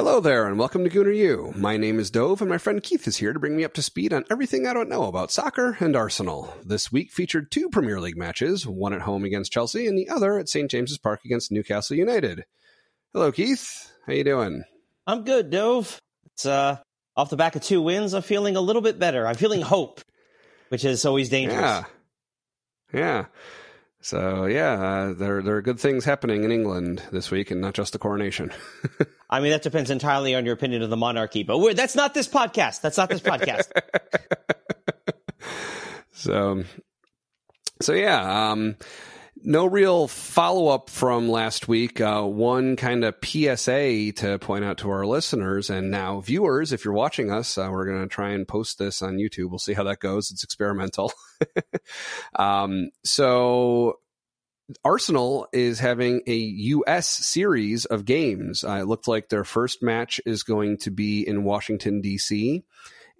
[0.00, 1.52] Hello there, and welcome to Gooner U.
[1.54, 3.82] My name is Dov, and my friend Keith is here to bring me up to
[3.82, 6.54] speed on everything I don't know about soccer and Arsenal.
[6.64, 10.38] This week featured two Premier League matches, one at home against Chelsea, and the other
[10.38, 12.46] at St James's Park against Newcastle United.
[13.12, 13.92] Hello, Keith.
[14.06, 14.64] How you doing?
[15.06, 16.00] I'm good, Dov.
[16.32, 16.78] It's uh,
[17.14, 18.14] off the back of two wins.
[18.14, 19.26] I'm feeling a little bit better.
[19.26, 20.00] I'm feeling hope,
[20.70, 21.60] which is always dangerous.
[21.60, 21.84] Yeah,
[22.94, 23.24] yeah.
[24.02, 27.74] So yeah, uh, there there are good things happening in England this week, and not
[27.74, 28.50] just the coronation.
[29.30, 32.26] I mean, that depends entirely on your opinion of the monarchy, but that's not this
[32.26, 32.80] podcast.
[32.80, 33.70] That's not this podcast.
[36.12, 36.64] so,
[37.80, 38.76] so yeah, um,
[39.42, 42.00] no real follow up from last week.
[42.00, 46.72] Uh, one kind of PSA to point out to our listeners and now viewers.
[46.72, 49.50] If you're watching us, uh, we're going to try and post this on YouTube.
[49.50, 50.30] We'll see how that goes.
[50.30, 51.12] It's experimental.
[52.38, 53.98] um, so
[54.84, 57.08] Arsenal is having a U.S.
[57.08, 58.64] series of games.
[58.64, 62.64] Uh, it looked like their first match is going to be in Washington, D.C.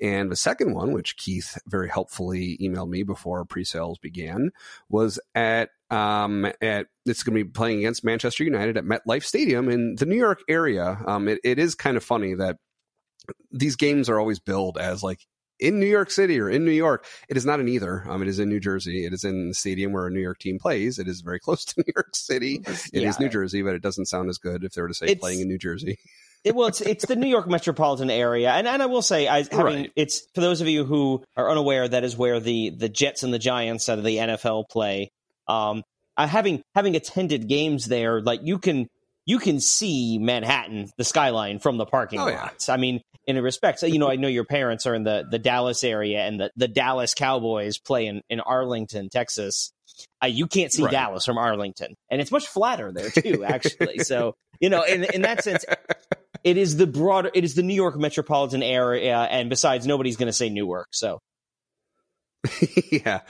[0.00, 4.50] And the second one, which Keith very helpfully emailed me before pre-sales began,
[4.88, 9.68] was at um, at it's going to be playing against Manchester United at MetLife Stadium
[9.68, 11.00] in the New York area.
[11.06, 12.58] Um, it, it is kind of funny that
[13.50, 15.26] these games are always billed as like
[15.58, 17.04] in New York City or in New York.
[17.28, 18.04] It is not in either.
[18.08, 19.04] Um, it is in New Jersey.
[19.04, 20.98] It is in the stadium where a New York team plays.
[20.98, 22.62] It is very close to New York City.
[22.66, 23.08] It yeah.
[23.08, 25.20] is New Jersey, but it doesn't sound as good if they were to say it's,
[25.20, 25.98] playing in New Jersey.
[26.42, 29.44] it, well, it's it's the New York metropolitan area, and and I will say, I
[29.50, 29.92] having right.
[29.94, 33.32] it's for those of you who are unaware, that is where the the Jets and
[33.32, 35.10] the Giants out of the NFL play.
[35.48, 35.82] Um,
[36.16, 38.88] I, having having attended games there, like you can
[39.26, 42.68] you can see Manhattan, the skyline from the parking oh, lots.
[42.68, 42.74] Yeah.
[42.74, 45.38] I mean, in a respect, you know, I know your parents are in the the
[45.38, 49.72] Dallas area, and the the Dallas Cowboys play in in Arlington, Texas.
[50.22, 50.90] Uh, you can't see right.
[50.90, 53.98] Dallas from Arlington, and it's much flatter there too, actually.
[53.98, 55.64] so you know, in in that sense,
[56.44, 60.28] it is the broader, it is the New York metropolitan area, and besides, nobody's going
[60.28, 60.88] to say Newark.
[60.92, 61.20] So
[62.90, 63.20] yeah,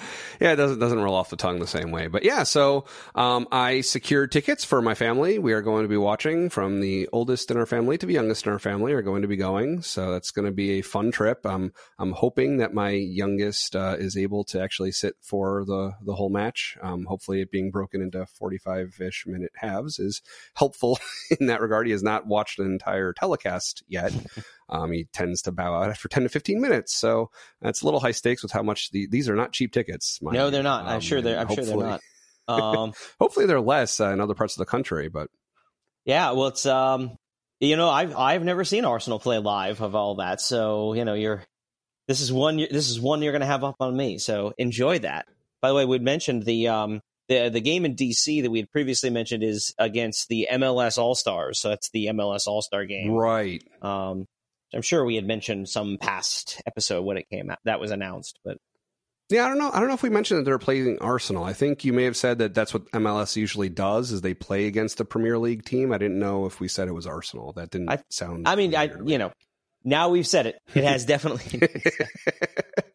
[0.41, 2.06] yeah, it doesn't doesn't roll off the tongue the same way.
[2.06, 2.84] But yeah, so
[3.16, 5.41] um, I secured tickets for my family.
[5.41, 8.47] We are going to be watching from the oldest in our family to the youngest
[8.47, 9.82] in our family are going to be going.
[9.82, 11.44] So that's going to be a fun trip.
[11.44, 16.15] Um, I'm hoping that my youngest uh, is able to actually sit for the the
[16.15, 16.78] whole match.
[16.81, 20.22] Um, hopefully, it being broken into 45 ish minute halves is
[20.54, 21.00] helpful
[21.41, 21.87] in that regard.
[21.87, 24.12] He has not watched an entire telecast yet.
[24.70, 26.94] Um, he tends to bow out after 10 to 15 minutes.
[26.94, 30.19] So that's a little high stakes with how much the, these are not cheap tickets.
[30.22, 30.82] No, they're not.
[30.82, 32.00] Um, I'm sure they're, I'm sure they're not.
[32.48, 35.28] Um, hopefully they're less uh, in other parts of the country, but
[36.04, 37.16] yeah, well, it's, um,
[37.60, 40.41] you know, I've, I've never seen Arsenal play live of all that.
[40.41, 41.44] So, you know, you're,
[42.08, 44.19] this is one, this is one you're going to have up on me.
[44.19, 45.26] So enjoy that.
[45.62, 48.70] By the way, we'd mentioned the, um, the the game in DC that we had
[48.70, 51.60] previously mentioned is against the MLS All Stars.
[51.60, 53.62] So that's the MLS All Star game, right?
[53.81, 54.26] Um,
[54.75, 58.38] I'm sure we had mentioned some past episode when it came out that was announced,
[58.44, 58.58] but
[59.31, 59.70] yeah, I don't know.
[59.72, 61.44] I don't know if we mentioned that they're playing Arsenal.
[61.44, 64.66] I think you may have said that that's what MLS usually does is they play
[64.66, 65.92] against a Premier League team.
[65.92, 67.53] I didn't know if we said it was Arsenal.
[67.53, 68.48] That didn't I, sound.
[68.48, 69.31] I mean, I you know,
[69.84, 70.58] now we've said it.
[70.75, 71.69] It has definitely.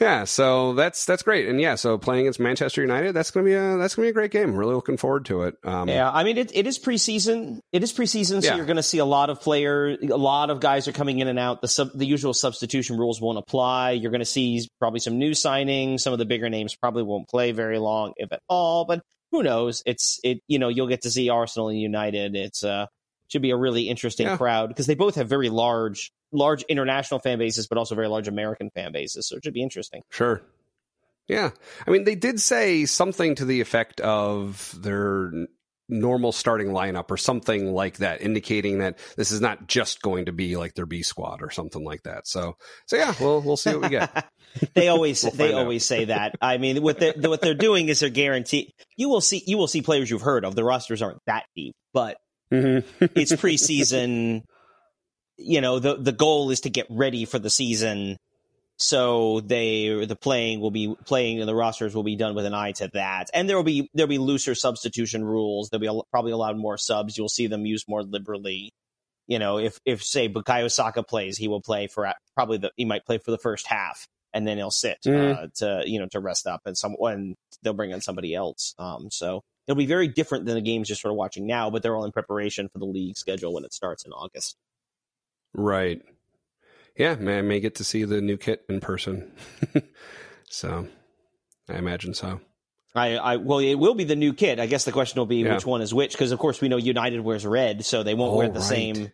[0.00, 3.54] yeah, so that's that's great, and yeah, so playing against Manchester United, that's gonna be
[3.54, 4.54] a that's gonna be a great game.
[4.54, 5.56] Really looking forward to it.
[5.64, 7.60] Um, yeah, I mean, it, it is preseason.
[7.72, 8.56] It is preseason, so yeah.
[8.56, 9.98] you're going to see a lot of players.
[10.02, 11.60] A lot of guys are coming in and out.
[11.60, 13.92] The sub, the usual substitution rules won't apply.
[13.92, 16.00] You're going to see probably some new signings.
[16.00, 18.84] Some of the bigger names probably won't play very long, if at all.
[18.84, 19.82] But who knows?
[19.86, 20.40] It's it.
[20.48, 22.36] You know, you'll get to see Arsenal and United.
[22.36, 22.86] It's uh
[23.28, 24.36] should be a really interesting yeah.
[24.36, 28.28] crowd because they both have very large large international fan bases, but also very large
[28.28, 29.28] American fan bases.
[29.28, 30.02] So it should be interesting.
[30.10, 30.42] Sure.
[31.28, 31.50] Yeah.
[31.86, 35.30] I mean, they did say something to the effect of their
[35.88, 40.32] normal starting lineup or something like that, indicating that this is not just going to
[40.32, 42.26] be like their B squad or something like that.
[42.26, 42.56] So,
[42.86, 44.26] so yeah, we'll we'll see what we get.
[44.74, 46.34] they always we'll they always say that.
[46.40, 48.72] I mean, what they what they're doing is they're guaranteed.
[48.96, 50.54] You will see you will see players you've heard of.
[50.54, 52.16] The rosters aren't that deep, but
[52.52, 53.04] mm-hmm.
[53.14, 54.42] it's preseason
[55.36, 58.18] you know the the goal is to get ready for the season.
[58.76, 62.54] So they the playing will be playing and the rosters will be done with an
[62.54, 63.30] eye to that.
[63.32, 65.70] And there will be there'll be looser substitution rules.
[65.70, 67.16] There'll be probably allowed more subs.
[67.16, 68.72] You'll see them used more liberally.
[69.28, 72.84] You know if if say Bukayo Saka plays he will play for probably the he
[72.84, 75.44] might play for the first half and then he'll sit mm.
[75.44, 78.74] uh, to you know to rest up and some when they'll bring in somebody else.
[78.78, 81.82] Um so it'll be very different than the games you're sort of watching now but
[81.82, 84.56] they're all in preparation for the league schedule when it starts in August
[85.54, 86.02] Right.
[86.96, 89.32] Yeah, I may get to see the new kit in person.
[90.50, 90.86] so
[91.68, 92.40] I imagine so.
[92.94, 94.60] I, I well, it will be the new kit.
[94.60, 95.54] I guess the question will be yeah.
[95.54, 98.34] which one is which, because of course we know United wears red, so they won't
[98.34, 98.62] oh, wear the right.
[98.62, 99.12] same.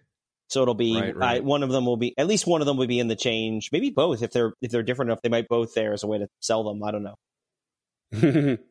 [0.49, 1.41] So it'll be right, right.
[1.41, 3.17] Uh, one of them will be at least one of them will be in the
[3.17, 3.71] change.
[3.71, 5.23] Maybe both if they're if they're different enough.
[5.23, 6.83] They might both there as a way to sell them.
[6.83, 8.59] I don't know.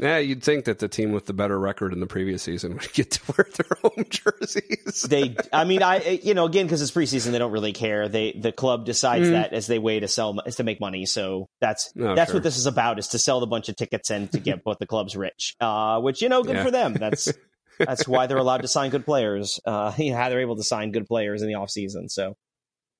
[0.00, 2.92] Yeah, you'd think that the team with the better record in the previous season would
[2.94, 5.02] get to wear their home jerseys.
[5.02, 8.08] they, I mean, I, you know, again, because it's preseason, they don't really care.
[8.08, 9.32] They, the club decides mm.
[9.32, 11.04] that as they way to sell, is to make money.
[11.04, 12.36] So that's oh, that's sure.
[12.36, 14.78] what this is about: is to sell the bunch of tickets and to get both
[14.78, 15.54] the clubs rich.
[15.60, 16.64] Uh, which you know, good yeah.
[16.64, 16.94] for them.
[16.94, 17.30] That's
[17.78, 19.60] that's why they're allowed to sign good players.
[19.64, 22.08] Uh, you know, how they're able to sign good players in the off season.
[22.08, 22.36] So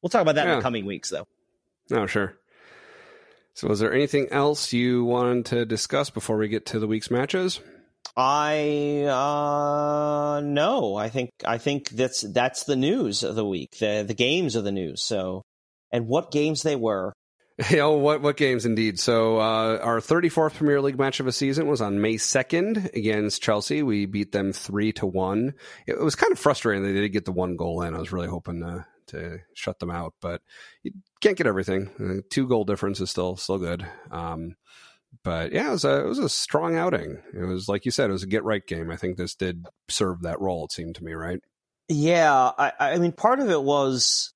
[0.02, 0.52] we'll talk about that yeah.
[0.52, 1.26] in the coming weeks, though.
[1.92, 2.34] Oh, sure.
[3.54, 7.10] So, is there anything else you wanted to discuss before we get to the week's
[7.10, 7.60] matches?
[8.16, 13.78] I uh no, I think I think that's that's the news of the week.
[13.78, 15.02] The the games of the news.
[15.02, 15.42] So,
[15.92, 17.12] and what games they were.
[17.72, 18.98] oh, what what games indeed?
[18.98, 23.42] So uh, our 34th Premier League match of a season was on May 2nd against
[23.42, 23.82] Chelsea.
[23.82, 25.54] We beat them three to one.
[25.86, 27.94] It was kind of frustrating they did get the one goal in.
[27.94, 30.40] I was really hoping to to shut them out, but
[30.82, 31.90] you can't get everything.
[32.00, 33.86] Uh, two goal difference is still still good.
[34.10, 34.56] Um,
[35.24, 37.18] but yeah, it was a it was a strong outing.
[37.34, 38.90] It was like you said, it was a get right game.
[38.90, 40.64] I think this did serve that role.
[40.64, 41.40] It seemed to me, right?
[41.88, 44.32] Yeah, I, I mean, part of it was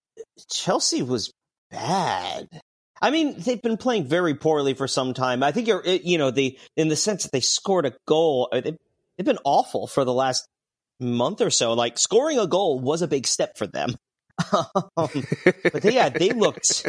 [0.50, 1.32] Chelsea was
[1.70, 2.48] bad.
[3.00, 5.42] I mean, they've been playing very poorly for some time.
[5.42, 8.48] I think you're, you know, they in the sense that they scored a goal.
[8.50, 8.76] Uh, they've,
[9.16, 10.48] they've been awful for the last
[11.00, 11.74] month or so.
[11.74, 13.94] Like scoring a goal was a big step for them.
[14.52, 14.66] Um,
[14.96, 16.88] but they, yeah, they looked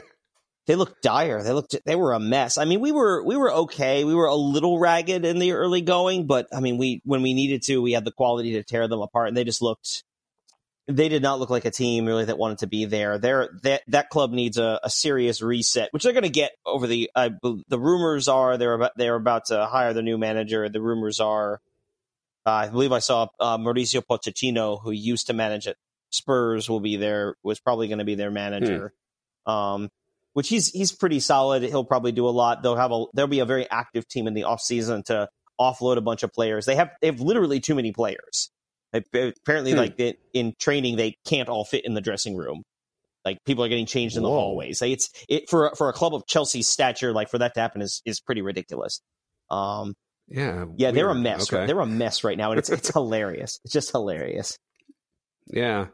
[0.67, 1.43] they looked dire.
[1.43, 2.57] They looked they were a mess.
[2.57, 4.03] I mean, we were we were okay.
[4.03, 7.33] We were a little ragged in the early going, but I mean, we when we
[7.33, 10.03] needed to, we had the quality to tear them apart, and they just looked.
[10.87, 13.17] They did not look like a team really that wanted to be there.
[13.17, 16.85] There, that that club needs a, a serious reset, which they're going to get over
[16.85, 17.09] the.
[17.15, 20.69] Uh, the rumors are they're about they're about to hire the new manager.
[20.69, 21.59] The rumors are,
[22.45, 25.77] I believe I saw uh, Mauricio Pochettino, who used to manage it
[26.15, 28.93] Spurs will be there was probably going to be their manager.
[29.45, 29.51] Hmm.
[29.51, 29.89] Um,
[30.33, 31.63] which he's he's pretty solid.
[31.63, 32.61] He'll probably do a lot.
[32.61, 35.29] They'll have a there'll be a very active team in the offseason to
[35.59, 36.65] offload a bunch of players.
[36.65, 38.51] They have they have literally too many players.
[38.93, 39.77] Apparently, hmm.
[39.77, 42.63] like in, in training, they can't all fit in the dressing room.
[43.23, 44.81] Like people are getting changed in the hallways.
[44.81, 47.81] Like it's it for for a club of Chelsea's stature, like for that to happen
[47.81, 49.01] is is pretty ridiculous.
[49.49, 49.95] Um,
[50.27, 50.95] yeah, yeah, weird.
[50.95, 51.49] they're a mess.
[51.49, 51.59] Okay.
[51.59, 51.67] Right?
[51.67, 53.59] They're a mess right now, and it's it's hilarious.
[53.63, 54.57] It's just hilarious.
[55.47, 55.87] Yeah,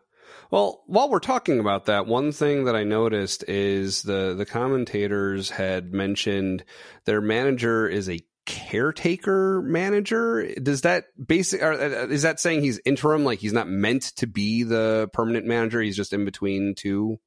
[0.51, 5.50] well, while we're talking about that, one thing that I noticed is the the commentators
[5.50, 6.65] had mentioned
[7.06, 10.53] their manager is a caretaker manager.
[10.56, 14.63] Does that basic uh, is that saying he's interim like he's not meant to be
[14.63, 17.18] the permanent manager, he's just in between two?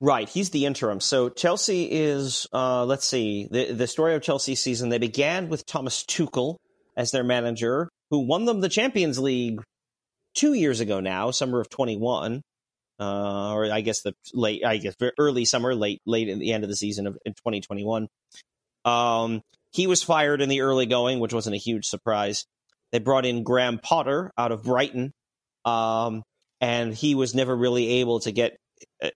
[0.00, 0.98] Right, he's the interim.
[0.98, 3.46] So Chelsea is uh let's see.
[3.52, 6.56] The the story of Chelsea season they began with Thomas Tuchel
[6.96, 9.60] as their manager who won them the Champions League
[10.34, 12.42] 2 years ago now, summer of 21
[13.00, 16.64] uh, or I guess the late, I guess early summer, late, late in the end
[16.64, 18.08] of the season of in 2021.
[18.84, 19.42] Um,
[19.72, 22.44] he was fired in the early going, which wasn't a huge surprise.
[22.92, 25.12] They brought in Graham Potter out of Brighton,
[25.64, 26.22] um,
[26.60, 28.56] and he was never really able to get
[29.02, 29.10] uh,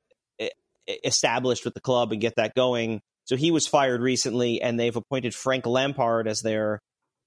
[1.05, 3.01] established with the club and get that going.
[3.25, 6.81] So he was fired recently, and they've appointed Frank Lampard as their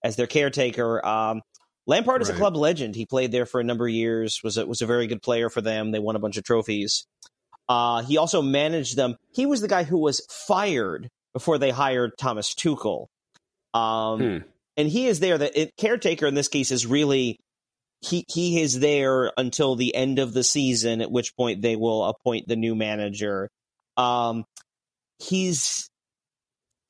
[0.04, 1.06] as their caretaker.
[1.06, 1.42] Um,
[1.88, 2.36] Lampard is right.
[2.36, 2.96] a club legend.
[2.96, 4.40] He played there for a number of years.
[4.44, 5.92] was a, was a very good player for them.
[5.92, 7.06] They won a bunch of trophies.
[7.68, 9.16] Uh, he also managed them.
[9.34, 13.08] He was the guy who was fired before they hired Thomas Tuchel.
[13.74, 14.38] Um, hmm.
[14.78, 15.38] And he is there.
[15.38, 17.40] The caretaker in this case is really
[18.02, 22.04] he he is there until the end of the season, at which point they will
[22.06, 23.50] appoint the new manager.
[23.96, 24.46] Um,
[25.20, 25.91] he's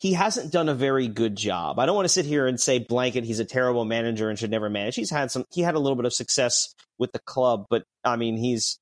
[0.01, 1.77] he hasn't done a very good job.
[1.77, 4.50] I don't want to sit here and say blanket he's a terrible manager and should
[4.50, 4.96] never manage.
[4.96, 8.15] He's had some he had a little bit of success with the club, but I
[8.15, 8.79] mean he's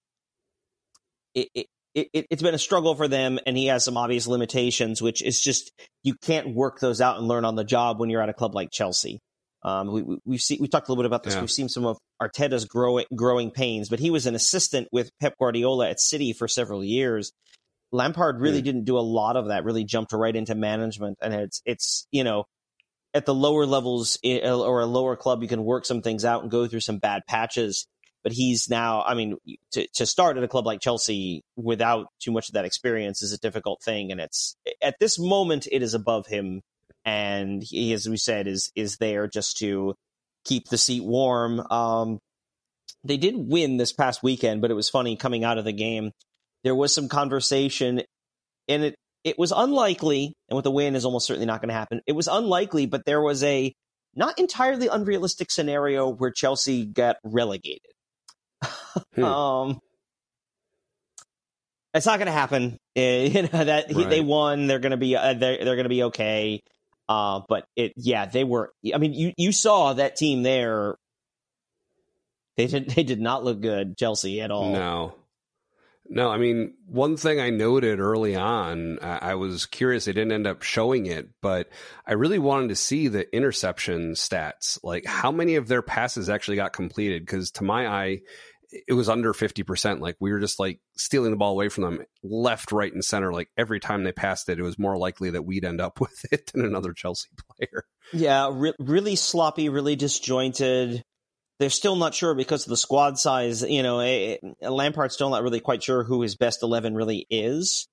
[1.36, 5.02] it, it, it it's been a struggle for them and he has some obvious limitations,
[5.02, 5.74] which is just
[6.04, 8.56] you can't work those out and learn on the job when you're at a club
[8.56, 9.20] like Chelsea.
[9.62, 11.34] Um, we, we, have seen, we talked a little bit about this.
[11.34, 11.42] Yeah.
[11.42, 15.36] We've seen some of Arteta's growing, growing pains, but he was an assistant with Pep
[15.38, 17.34] Guardiola at City for several years.
[17.92, 19.64] Lampard really didn't do a lot of that.
[19.64, 22.46] Really jumped right into management, and it's it's you know
[23.14, 26.52] at the lower levels or a lower club, you can work some things out and
[26.52, 27.88] go through some bad patches.
[28.22, 29.38] But he's now, I mean,
[29.72, 33.32] to, to start at a club like Chelsea without too much of that experience is
[33.32, 34.12] a difficult thing.
[34.12, 36.62] And it's at this moment, it is above him.
[37.06, 39.96] And he, as we said, is, is there just to
[40.44, 41.62] keep the seat warm.
[41.72, 42.20] Um,
[43.06, 46.12] they did win this past weekend, but it was funny coming out of the game
[46.64, 48.02] there was some conversation,
[48.68, 51.76] and it it was unlikely, and with the win is almost certainly not going to
[51.76, 52.02] happen.
[52.08, 53.74] It was unlikely, but there was a
[54.16, 57.92] not entirely unrealistic scenario where Chelsea got relegated.
[59.16, 59.24] hmm.
[59.24, 59.80] um,
[61.94, 62.78] it's not going to happen.
[62.96, 63.96] you know that right.
[63.96, 64.68] he, they won.
[64.68, 66.62] They're going to be uh, they're they're going to be okay.
[67.08, 68.72] Uh, but it, yeah, they were.
[68.94, 70.96] I mean, you you saw that team there.
[72.58, 74.72] They did they did not look good, Chelsea at all.
[74.72, 75.16] No,
[76.10, 76.30] no.
[76.30, 80.06] I mean, one thing I noted early on, I, was curious.
[80.06, 81.70] They didn't end up showing it, but
[82.06, 86.58] I really wanted to see the interception stats, like how many of their passes actually
[86.58, 87.26] got completed.
[87.26, 88.22] Because to my eye,
[88.88, 90.00] it was under 50%.
[90.00, 93.34] Like we were just like stealing the ball away from them left, right, and center.
[93.34, 96.26] Like every time they passed it, it was more likely that we'd end up with
[96.32, 97.86] it than another Chelsea player.
[98.14, 101.04] Yeah, re- really sloppy, really disjointed.
[101.60, 103.64] They're still not sure because of the squad size.
[103.64, 107.28] You know, a, a Lampard's still not really quite sure who his best 11 really
[107.30, 107.88] is.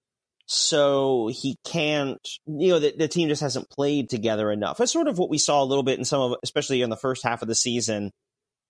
[0.48, 4.78] So he can't, you know, the, the team just hasn't played together enough.
[4.78, 6.96] That's sort of what we saw a little bit in some of, especially in the
[6.96, 8.12] first half of the season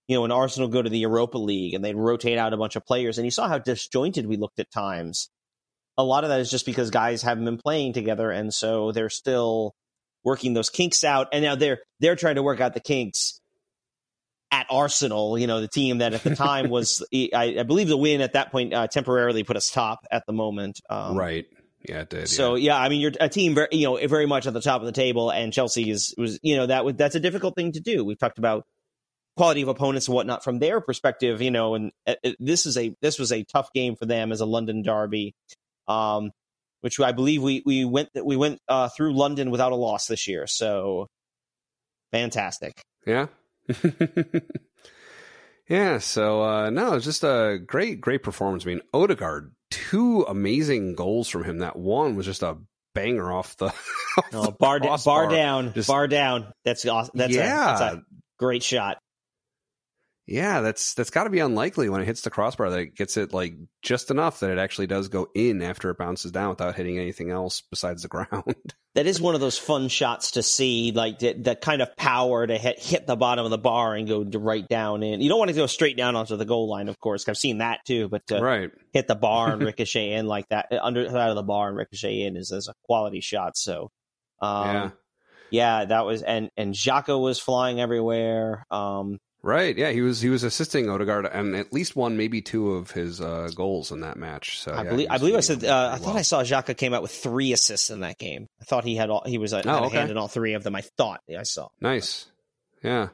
[0.08, 2.76] you know, when Arsenal go to the Europa League and they'd rotate out a bunch
[2.76, 5.28] of players, and you saw how disjointed we looked at times.
[5.98, 9.10] A lot of that is just because guys haven't been playing together, and so they're
[9.10, 9.74] still
[10.22, 11.28] working those kinks out.
[11.32, 13.40] And now they're they're trying to work out the kinks
[14.50, 15.38] at Arsenal.
[15.38, 18.34] You know, the team that at the time was, I, I, believe, the win at
[18.34, 20.80] that point uh, temporarily put us top at the moment.
[20.88, 21.46] Um, right.
[21.88, 22.28] Yeah, it did.
[22.28, 22.72] So yeah.
[22.72, 24.86] yeah, I mean, you're a team, very, you know, very much at the top of
[24.86, 27.80] the table, and Chelsea is was, you know, that was that's a difficult thing to
[27.80, 28.04] do.
[28.04, 28.64] We've talked about
[29.36, 32.76] quality of opponents and whatnot from their perspective, you know, and uh, uh, this is
[32.76, 35.34] a this was a tough game for them as a London derby,
[35.86, 36.30] um,
[36.80, 40.26] which I believe we we went we went uh, through London without a loss this
[40.26, 41.06] year, so
[42.12, 42.72] fantastic.
[43.06, 43.26] Yeah.
[45.68, 48.64] yeah, so uh, no, just a great, great performance.
[48.64, 51.58] I mean, Odegaard, two amazing goals from him.
[51.58, 52.56] That one was just a
[52.94, 53.66] banger off the,
[54.18, 56.52] off oh, the bar, bar, bar down, just, bar down.
[56.64, 57.12] That's awesome.
[57.16, 58.02] That's yeah, a, that's a
[58.38, 58.98] great shot.
[60.28, 63.16] Yeah, that's that's got to be unlikely when it hits the crossbar that it gets
[63.16, 66.74] it like just enough that it actually does go in after it bounces down without
[66.74, 68.56] hitting anything else besides the ground.
[68.96, 72.44] That is one of those fun shots to see, like the, the kind of power
[72.44, 75.20] to hit hit the bottom of the bar and go right down in.
[75.20, 77.28] You don't want to go straight down onto the goal line, of course.
[77.28, 78.72] I've seen that too, but to right.
[78.92, 82.22] hit the bar and ricochet in like that under side of the bar and ricochet
[82.22, 83.56] in is, is a quality shot.
[83.56, 83.92] So,
[84.42, 84.90] um, yeah.
[85.50, 88.66] Yeah, that was and and Xhaka was flying everywhere.
[88.72, 89.76] Um, Right.
[89.76, 93.20] Yeah, he was he was assisting Odegaard and at least one, maybe two of his
[93.20, 94.58] uh, goals in that match.
[94.58, 96.94] So I yeah, believe I believe I said uh, I thought I saw Xhaka came
[96.94, 98.48] out with three assists in that game.
[98.60, 99.98] I thought he had all he was uh, oh, okay.
[99.98, 100.74] hand in all three of them.
[100.74, 101.68] I thought I saw.
[101.80, 102.26] Nice.
[102.82, 103.10] Yeah.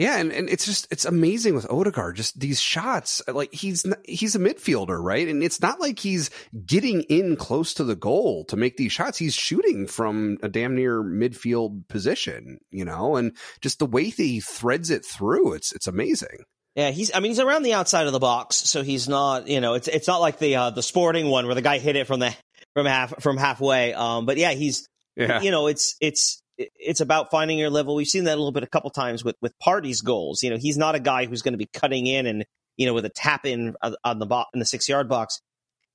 [0.00, 2.16] Yeah, and, and it's just it's amazing with Odegaard.
[2.16, 5.28] Just these shots, like he's he's a midfielder, right?
[5.28, 6.30] And it's not like he's
[6.64, 9.18] getting in close to the goal to make these shots.
[9.18, 13.16] He's shooting from a damn near midfield position, you know.
[13.16, 16.44] And just the way that he threads it through, it's it's amazing.
[16.76, 17.14] Yeah, he's.
[17.14, 19.48] I mean, he's around the outside of the box, so he's not.
[19.48, 21.96] You know, it's it's not like the uh, the sporting one where the guy hit
[21.96, 22.34] it from the
[22.72, 23.92] from half from halfway.
[23.92, 24.88] Um, but yeah, he's.
[25.16, 25.42] Yeah.
[25.42, 26.39] You know, it's it's
[26.76, 27.94] it's about finding your level.
[27.94, 30.42] We've seen that a little bit a couple times with with Partey's goals.
[30.42, 32.44] You know, he's not a guy who's going to be cutting in and
[32.76, 33.74] you know with a tap in
[34.04, 35.40] on the bo- in the six yard box.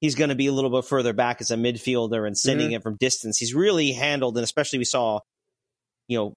[0.01, 2.75] He's going to be a little bit further back as a midfielder and sending mm-hmm.
[2.75, 3.37] it from distance.
[3.37, 5.19] He's really handled, and especially we saw,
[6.07, 6.33] you know,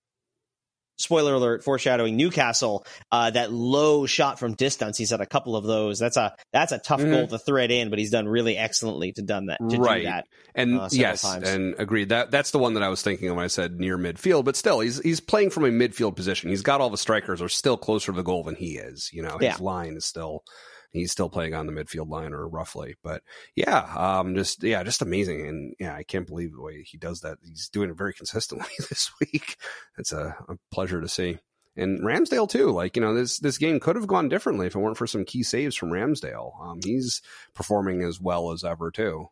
[0.99, 4.99] spoiler alert, foreshadowing Newcastle, uh, that low shot from distance.
[4.99, 5.99] He's had a couple of those.
[5.99, 7.11] That's a that's a tough mm-hmm.
[7.11, 9.59] goal to thread in, but he's done really excellently to done that.
[9.71, 10.01] To right.
[10.01, 11.49] Do that, and uh, yes, times.
[11.49, 12.11] and agreed.
[12.11, 14.45] That that's the one that I was thinking of when I said near midfield.
[14.45, 16.51] But still, he's he's playing from a midfield position.
[16.51, 19.11] He's got all the strikers are still closer to the goal than he is.
[19.13, 19.57] You know, his yeah.
[19.61, 20.45] line is still
[20.93, 22.97] he's still playing on the midfield line or roughly.
[23.03, 23.23] But
[23.55, 25.47] yeah, um, just yeah, just amazing.
[25.47, 27.39] And yeah, I can't believe the way he does that.
[27.43, 29.57] He's doing it very consistently this week.
[29.99, 31.39] It's a, a pleasure to see.
[31.77, 34.79] And Ramsdale too, like you know, this this game could have gone differently if it
[34.79, 36.61] weren't for some key saves from Ramsdale.
[36.61, 37.23] Um, he's
[37.55, 39.29] performing as well as ever too.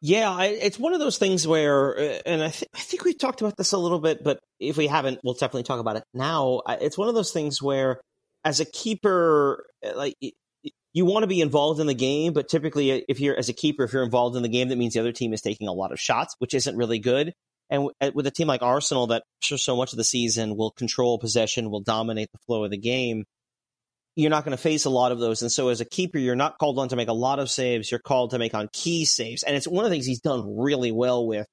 [0.00, 3.18] Yeah, I, it's one of those things where, uh, and I, th- I think we've
[3.18, 6.04] talked about this a little bit, but if we haven't, we'll definitely talk about it
[6.14, 6.62] now.
[6.68, 8.00] It's one of those things where,
[8.44, 10.14] as a keeper, uh, like
[10.98, 13.52] you want to be involved in the game, but typically, uh, if you're as a
[13.52, 15.72] keeper, if you're involved in the game, that means the other team is taking a
[15.72, 17.32] lot of shots, which isn't really good.
[17.70, 20.72] And uh, with a team like Arsenal, that for so much of the season will
[20.72, 23.24] control possession, will dominate the flow of the game,
[24.16, 25.42] you're not going to face a lot of those.
[25.42, 27.92] And so, as a keeper, you're not called on to make a lot of saves.
[27.92, 30.58] You're called to make on key saves, and it's one of the things he's done
[30.58, 31.46] really well with.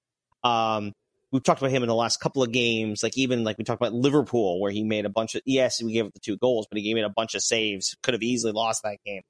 [0.44, 0.92] Um,
[1.32, 3.80] we've talked about him in the last couple of games, like even like we talked
[3.80, 6.66] about Liverpool, where he made a bunch of yes, we gave up the two goals,
[6.68, 7.96] but he gave it a bunch of saves.
[8.02, 9.22] Could have easily lost that game.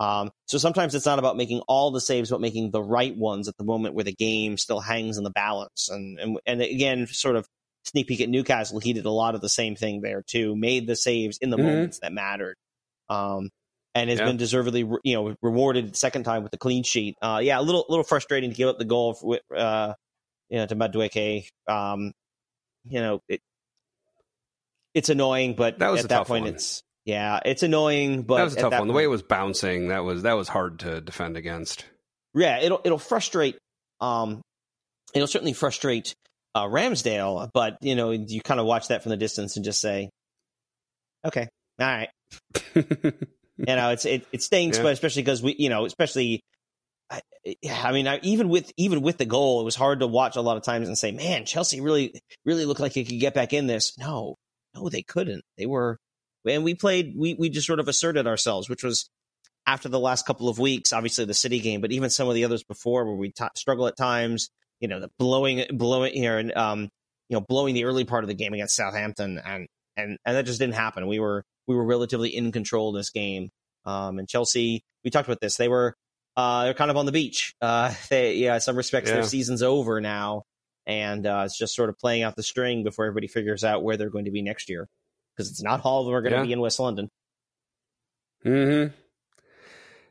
[0.00, 3.48] Um, so sometimes it's not about making all the saves, but making the right ones
[3.48, 5.90] at the moment where the game still hangs in the balance.
[5.90, 7.46] And and, and again, sort of
[7.84, 10.56] sneak peek at Newcastle, he did a lot of the same thing there too.
[10.56, 11.66] Made the saves in the mm-hmm.
[11.66, 12.56] moments that mattered.
[13.10, 13.50] Um,
[13.94, 14.26] and has yeah.
[14.26, 17.16] been deservedly, you know, rewarded second time with the clean sheet.
[17.20, 19.94] Uh, yeah, a little little frustrating to give up the goal with, uh,
[20.48, 21.48] you know, to Madueke.
[21.68, 22.12] Um,
[22.84, 23.40] you know, it,
[24.94, 26.54] it's annoying, but that was at that point, one.
[26.54, 28.22] it's yeah, it's annoying.
[28.22, 28.80] But that was a tough one.
[28.82, 31.84] Point, the way it was bouncing, that was that was hard to defend against.
[32.34, 33.58] Yeah, it'll it'll frustrate.
[34.00, 34.40] Um,
[35.12, 36.14] it'll certainly frustrate
[36.54, 39.80] uh, Ramsdale, but you know, you kind of watch that from the distance and just
[39.80, 40.08] say,
[41.24, 41.48] okay,
[41.80, 42.08] all right.
[42.76, 44.84] you know, it's it, it stinks, yeah.
[44.84, 46.40] but especially because we, you know, especially.
[47.12, 47.22] I,
[47.68, 50.40] I mean, I, even with even with the goal, it was hard to watch a
[50.40, 52.14] lot of times and say, "Man, Chelsea really
[52.44, 54.36] really looked like they could get back in this." No,
[54.76, 55.42] no, they couldn't.
[55.58, 55.98] They were,
[56.46, 57.14] and we played.
[57.16, 59.08] We we just sort of asserted ourselves, which was
[59.66, 60.92] after the last couple of weeks.
[60.92, 63.86] Obviously, the City game, but even some of the others before, where we t- struggle
[63.86, 64.50] at times.
[64.80, 66.88] You know, the blowing blowing here and um,
[67.28, 70.46] you know, blowing the early part of the game against Southampton, and and and that
[70.46, 71.06] just didn't happen.
[71.06, 73.50] We were we were relatively in control in this game.
[73.84, 75.56] Um, and Chelsea, we talked about this.
[75.56, 75.94] They were
[76.36, 77.54] uh, they're kind of on the beach.
[77.62, 79.16] Uh, they, yeah, in some respects, yeah.
[79.16, 80.44] their season's over now,
[80.86, 83.98] and uh, it's just sort of playing out the string before everybody figures out where
[83.98, 84.88] they're going to be next year.
[85.40, 86.40] Because it's not all of them are going yeah.
[86.40, 87.08] to be in West London.
[88.42, 88.86] Hmm.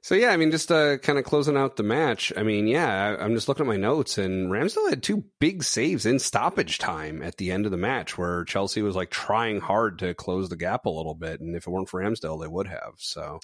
[0.02, 2.34] So yeah, I mean, just uh, kind of closing out the match.
[2.36, 5.62] I mean, yeah, I, am just looking at my notes, and Ramsdale had two big
[5.64, 9.60] saves in stoppage time at the end of the match, where Chelsea was like trying
[9.60, 12.48] hard to close the gap a little bit, and if it weren't for Ramsdale, they
[12.48, 12.94] would have.
[12.98, 13.40] So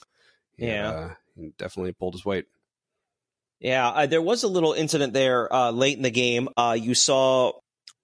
[0.58, 2.46] yeah, uh, definitely pulled his weight.
[3.60, 6.50] Yeah, uh, there was a little incident there uh, late in the game.
[6.56, 7.54] Uh, you saw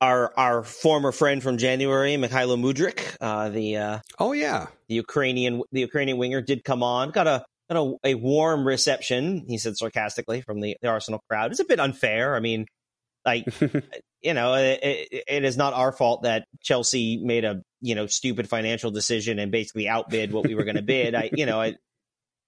[0.01, 5.61] our our former friend from January, Mykhailo Mudryk, uh, the uh, oh yeah, the Ukrainian
[5.71, 9.45] the Ukrainian winger did come on, got a got a, a warm reception.
[9.47, 11.51] He said sarcastically from the, the Arsenal crowd.
[11.51, 12.35] It's a bit unfair.
[12.35, 12.65] I mean,
[13.25, 13.45] like
[14.21, 18.49] you know, it, it is not our fault that Chelsea made a you know stupid
[18.49, 21.15] financial decision and basically outbid what we were going to bid.
[21.15, 21.75] I you know I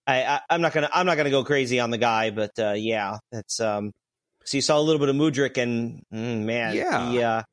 [0.06, 2.74] I, I am not gonna I'm not gonna go crazy on the guy, but uh,
[2.76, 3.92] yeah, that's um.
[4.46, 7.44] So you saw a little bit of Mudryk, and mm, man, yeah, he, uh,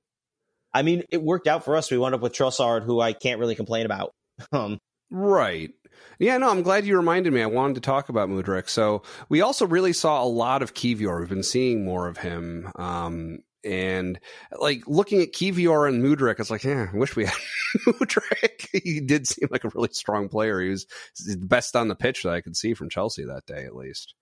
[0.73, 1.91] I mean, it worked out for us.
[1.91, 4.13] We wound up with Trossard, who I can't really complain about.
[4.53, 4.79] Um,
[5.11, 5.71] right.
[6.19, 7.43] Yeah, no, I'm glad you reminded me.
[7.43, 8.71] I wanted to talk about Mudryk.
[8.71, 11.21] So we also really saw a lot of Kiwior.
[11.21, 12.71] We've been seeing more of him.
[12.77, 14.19] Um, and
[14.59, 17.35] like looking at Kiwior and Mudryk, it's like, yeah, I wish we had
[17.87, 18.83] Mudryk.
[18.83, 20.61] he did seem like a really strong player.
[20.61, 20.87] He was
[21.27, 24.15] the best on the pitch that I could see from Chelsea that day, at least.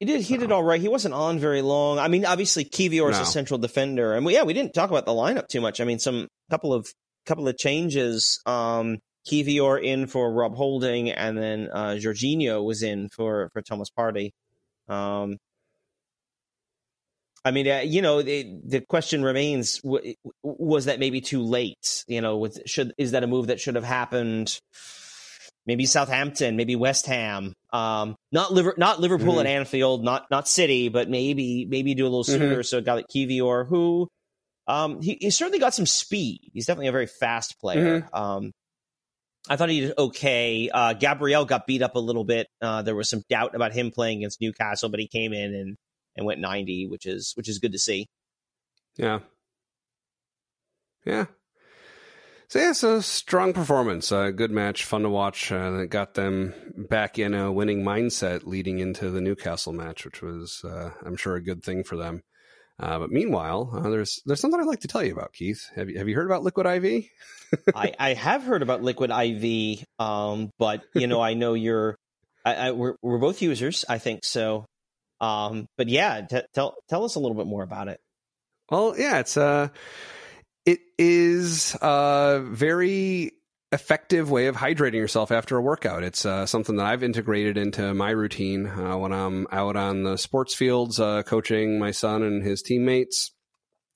[0.00, 0.20] He did.
[0.22, 0.40] He so.
[0.40, 0.80] did all right.
[0.80, 1.98] He wasn't on very long.
[1.98, 3.22] I mean, obviously Kiwior is no.
[3.22, 5.80] a central defender, and we, yeah, we didn't talk about the lineup too much.
[5.80, 6.86] I mean, some couple of
[7.26, 8.40] couple of changes.
[8.46, 13.90] Um, Kiwior in for Rob Holding, and then uh, Jorginho was in for for Thomas
[13.90, 14.30] Partey.
[14.88, 15.36] Um,
[17.44, 22.04] I mean, uh, you know, the, the question remains: w- was that maybe too late?
[22.06, 24.58] You know, with, should is that a move that should have happened?
[25.68, 29.40] Maybe Southampton, maybe West Ham, um, not Liver- not Liverpool mm-hmm.
[29.40, 32.52] and Anfield, not not City, but maybe maybe do a little sooner.
[32.54, 32.62] Mm-hmm.
[32.62, 34.08] So a guy like Kiwior, who
[34.66, 36.50] um, he, he certainly got some speed.
[36.54, 38.00] He's definitely a very fast player.
[38.00, 38.14] Mm-hmm.
[38.14, 38.52] Um,
[39.48, 40.70] I thought he did okay.
[40.72, 42.46] Uh, Gabriel got beat up a little bit.
[42.62, 45.76] Uh, there was some doubt about him playing against Newcastle, but he came in and
[46.16, 48.06] and went 90, which is which is good to see.
[48.96, 49.20] Yeah.
[51.04, 51.26] Yeah.
[52.48, 55.52] So yeah, so strong performance, uh, good match, fun to watch.
[55.52, 60.22] Uh, it got them back in a winning mindset leading into the Newcastle match, which
[60.22, 62.22] was, uh, I'm sure, a good thing for them.
[62.80, 65.68] Uh, but meanwhile, uh, there's there's something I'd like to tell you about, Keith.
[65.76, 67.04] Have you have you heard about Liquid IV?
[67.74, 71.96] I, I have heard about Liquid IV, um, but you know, I know you're.
[72.46, 74.64] I, I, we're we're both users, I think so.
[75.20, 78.00] Um, but yeah, t- tell tell us a little bit more about it.
[78.70, 79.68] Well, yeah, it's uh
[80.68, 83.32] it is a very
[83.72, 86.02] effective way of hydrating yourself after a workout.
[86.02, 90.18] It's uh, something that I've integrated into my routine uh, when I'm out on the
[90.18, 93.32] sports fields uh, coaching my son and his teammates.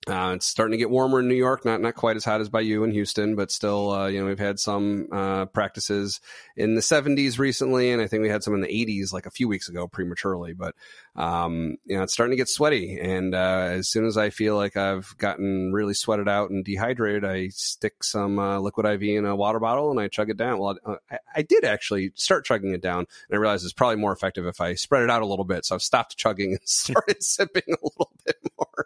[0.09, 2.49] Uh, it's starting to get warmer in New York, not not quite as hot as
[2.49, 6.21] by you in Houston, but still, uh, you know, we've had some uh, practices
[6.57, 9.31] in the 70s recently, and I think we had some in the 80s like a
[9.31, 10.55] few weeks ago, prematurely.
[10.55, 10.75] But
[11.15, 14.57] um, you know, it's starting to get sweaty, and uh, as soon as I feel
[14.57, 19.25] like I've gotten really sweated out and dehydrated, I stick some uh, liquid IV in
[19.25, 20.59] a water bottle and I chug it down.
[20.59, 24.13] Well, I, I, did actually start chugging it down, and I realized it's probably more
[24.13, 25.65] effective if I spread it out a little bit.
[25.65, 28.62] So I've stopped chugging and started sipping a little bit more.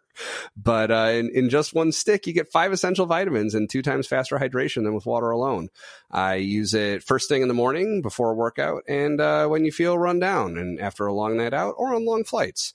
[0.57, 4.07] But uh, in, in just one stick, you get five essential vitamins and two times
[4.07, 5.68] faster hydration than with water alone.
[6.11, 9.72] I use it first thing in the morning before a workout and uh, when you
[9.72, 12.72] feel run down and after a long night out or on long flights.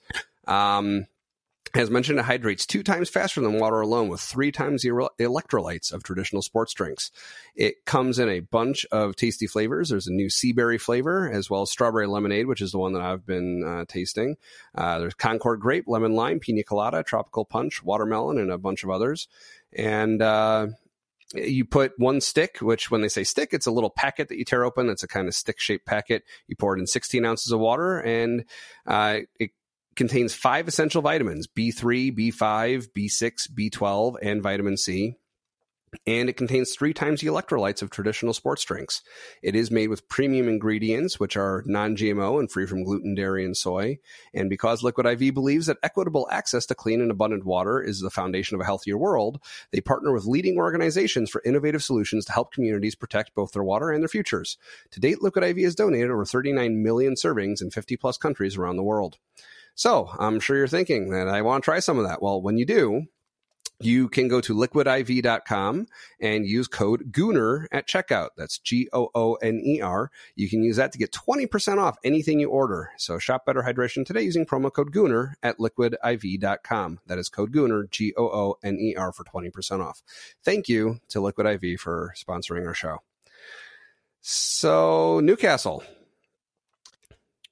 [0.48, 1.08] Um,
[1.74, 5.94] As mentioned, it hydrates two times faster than water alone with three times the electrolytes
[5.94, 7.12] of traditional sports drinks.
[7.56, 9.90] It comes in a bunch of tasty flavors.
[9.90, 12.94] There's a new sea berry flavor as well as strawberry lemonade, which is the one
[12.94, 14.36] that I've been uh, tasting.
[14.76, 18.90] Uh, there's Concord grape, lemon lime, pina colada, tropical punch, watermelon, and a bunch of
[18.90, 19.30] others.
[19.74, 20.68] And, uh,
[21.34, 24.44] you put one stick, which when they say stick, it's a little packet that you
[24.44, 24.90] tear open.
[24.90, 26.24] It's a kind of stick shaped packet.
[26.48, 28.44] You pour it in 16 ounces of water and
[28.86, 29.52] uh, it
[29.96, 35.16] contains five essential vitamins B3, B5, B6, B12, and vitamin C.
[36.08, 39.02] And it contains three times the electrolytes of traditional sports drinks.
[39.44, 43.44] It is made with premium ingredients, which are non GMO and free from gluten, dairy,
[43.44, 44.00] and soy.
[44.34, 48.10] And because Liquid IV believes that equitable access to clean and abundant water is the
[48.10, 52.54] foundation of a healthier world, they partner with leading organizations for innovative solutions to help
[52.54, 54.58] communities protect both their water and their futures.
[54.92, 58.78] To date, Liquid IV has donated over 39 million servings in 50 plus countries around
[58.78, 59.18] the world.
[59.82, 62.22] So I'm sure you're thinking that I want to try some of that.
[62.22, 63.08] Well, when you do,
[63.80, 65.88] you can go to liquidiv.com
[66.20, 68.30] and use code Gooner at checkout.
[68.38, 70.12] That's G O O N E R.
[70.36, 72.92] You can use that to get 20% off anything you order.
[72.98, 77.00] So shop Better Hydration today using promo code Gooner at liquidiv.com.
[77.08, 80.04] That is code Gooner, G O O N E R, for 20% off.
[80.44, 83.00] Thank you to Liquid IV for sponsoring our show.
[84.22, 85.84] So, Newcastle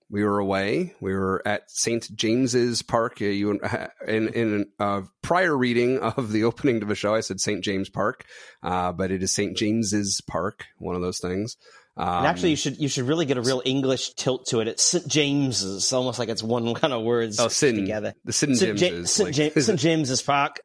[0.09, 0.95] we were away.
[0.99, 2.15] We were at St.
[2.15, 3.21] James's Park.
[3.21, 3.59] Uh, you
[4.07, 7.63] in in a prior reading of the opening to the show, I said St.
[7.63, 8.25] James Park,
[8.63, 9.55] uh, but it is St.
[9.55, 10.65] James's Park.
[10.77, 11.55] One of those things.
[11.97, 14.67] Um, and actually, you should you should really get a real English tilt to it.
[14.67, 15.07] It's St.
[15.07, 18.13] James's, almost like it's one kind of words oh, Sin, together.
[18.23, 18.57] The St.
[18.57, 19.37] James's, St.
[19.37, 19.79] Like, St.
[19.79, 20.61] James's Park.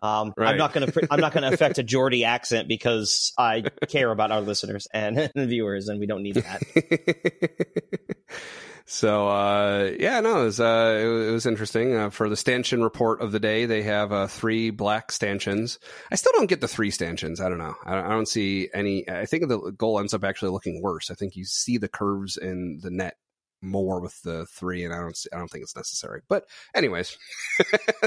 [0.00, 0.50] Um, right.
[0.50, 4.10] I'm not going to I'm not going to affect a Geordie accent because I care
[4.10, 7.50] about our listeners and viewers, and we don't need that.
[8.90, 13.20] So uh, yeah, no, it was uh, it, was interesting uh, for the stanchion report
[13.20, 13.66] of the day.
[13.66, 15.78] They have uh, three black stanchions.
[16.10, 17.38] I still don't get the three stanchions.
[17.38, 17.74] I don't know.
[17.84, 19.06] I, I, don't see any.
[19.06, 21.10] I think the goal ends up actually looking worse.
[21.10, 23.18] I think you see the curves in the net
[23.60, 25.18] more with the three, and I don't.
[25.32, 26.22] I don't think it's necessary.
[26.28, 26.44] But
[26.74, 27.16] anyways,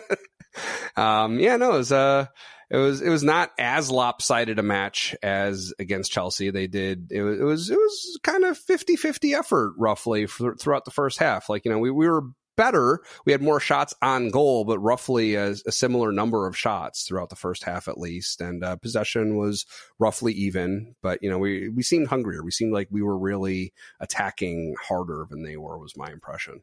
[0.96, 2.26] um, yeah, no, it was uh
[2.72, 6.52] it was it was not as lopsided a match as against Chelsea.
[6.52, 10.86] They did it was it was, it was kind of 50-50 effort roughly for, throughout
[10.86, 11.50] the first half.
[11.50, 12.24] Like you know we we were
[12.56, 13.02] better.
[13.26, 17.30] We had more shots on goal, but roughly a, a similar number of shots throughout
[17.30, 18.42] the first half at least.
[18.42, 19.66] And uh, possession was
[20.00, 20.96] roughly even.
[21.02, 22.44] But you know we we seemed hungrier.
[22.44, 25.78] We seemed like we were really attacking harder than they were.
[25.78, 26.62] Was my impression.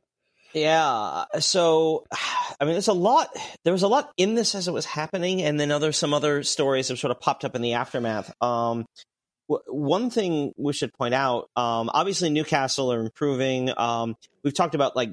[0.53, 1.25] Yeah.
[1.41, 2.05] So,
[2.61, 3.29] I mean, there's a lot.
[3.65, 6.43] There was a lot in this as it was happening, and then other some other
[6.43, 8.33] stories have sort of popped up in the aftermath.
[8.41, 8.87] Um,
[9.47, 13.71] one thing we should point out, um, obviously Newcastle are improving.
[13.77, 15.11] Um, we've talked about like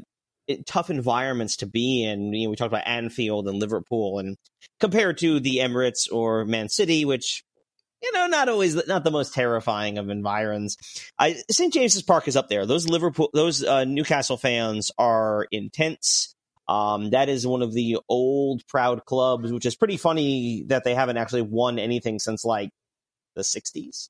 [0.48, 2.34] it, tough environments to be in.
[2.34, 4.38] You know, we talked about Anfield and Liverpool, and
[4.80, 7.44] compared to the Emirates or Man City, which
[8.06, 10.78] you know, not always not the most terrifying of environs.
[11.18, 11.74] I, St.
[11.74, 12.66] James's Park is up there.
[12.66, 16.36] Those Liverpool, those uh, Newcastle fans are intense.
[16.68, 20.96] Um, that is one of the old proud clubs, which is pretty funny that they
[20.96, 22.70] haven't actually won anything since like
[23.36, 24.10] the '60s.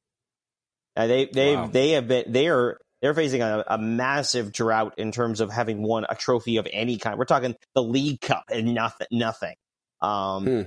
[0.96, 1.68] Uh, they they wow.
[1.68, 5.84] they have been they are they're facing a, a, massive drought in terms of having
[5.84, 7.20] won a trophy of any kind.
[7.20, 9.56] We're talking the League Cup and nothing nothing.
[10.02, 10.62] Um, hmm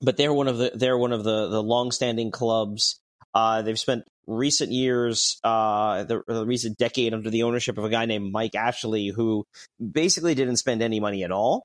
[0.00, 3.00] but they're one of the they're one of the the longstanding clubs.
[3.34, 7.90] Uh, they've spent recent years, uh, the, the, recent decade under the ownership of a
[7.90, 9.44] guy named Mike Ashley, who
[9.92, 11.64] basically didn't spend any money at all.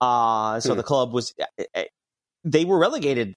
[0.00, 0.76] Uh, so hmm.
[0.76, 1.84] the club was eh, eh,
[2.44, 3.34] they were relegated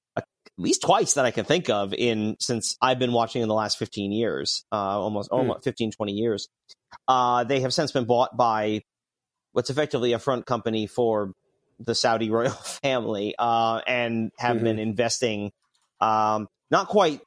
[0.47, 3.53] at least twice that I can think of in since I've been watching in the
[3.53, 5.35] last 15 years, uh, almost, hmm.
[5.35, 6.49] almost 15, 20 years.
[7.07, 8.81] Uh, they have since been bought by
[9.53, 11.33] what's effectively a front company for
[11.79, 14.65] the Saudi royal family uh, and have mm-hmm.
[14.65, 15.51] been investing,
[15.99, 17.21] um, not quite,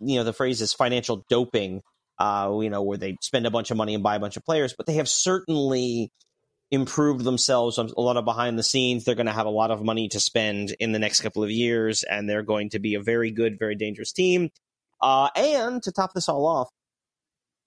[0.00, 1.82] you know, the phrase is financial doping,
[2.18, 4.44] uh, you know, where they spend a bunch of money and buy a bunch of
[4.44, 6.10] players, but they have certainly
[6.70, 9.04] improved themselves a lot of behind the scenes.
[9.04, 11.50] They're going to have a lot of money to spend in the next couple of
[11.50, 14.50] years, and they're going to be a very good, very dangerous team.
[15.02, 16.68] Uh, and to top this all off,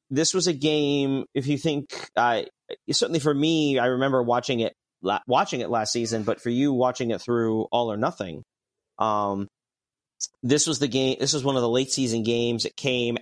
[0.09, 1.25] this was a game.
[1.33, 2.43] If you think, uh,
[2.91, 6.73] certainly for me, I remember watching it la- watching it last season, but for you
[6.73, 8.43] watching it through All or Nothing,
[8.99, 9.47] um,
[10.41, 11.17] this was the game.
[11.19, 12.65] This was one of the late season games.
[12.65, 13.17] It came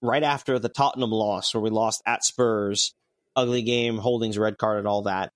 [0.00, 2.94] right after the Tottenham loss, where we lost at Spurs.
[3.36, 5.30] Ugly game, Holdings red card, and all that.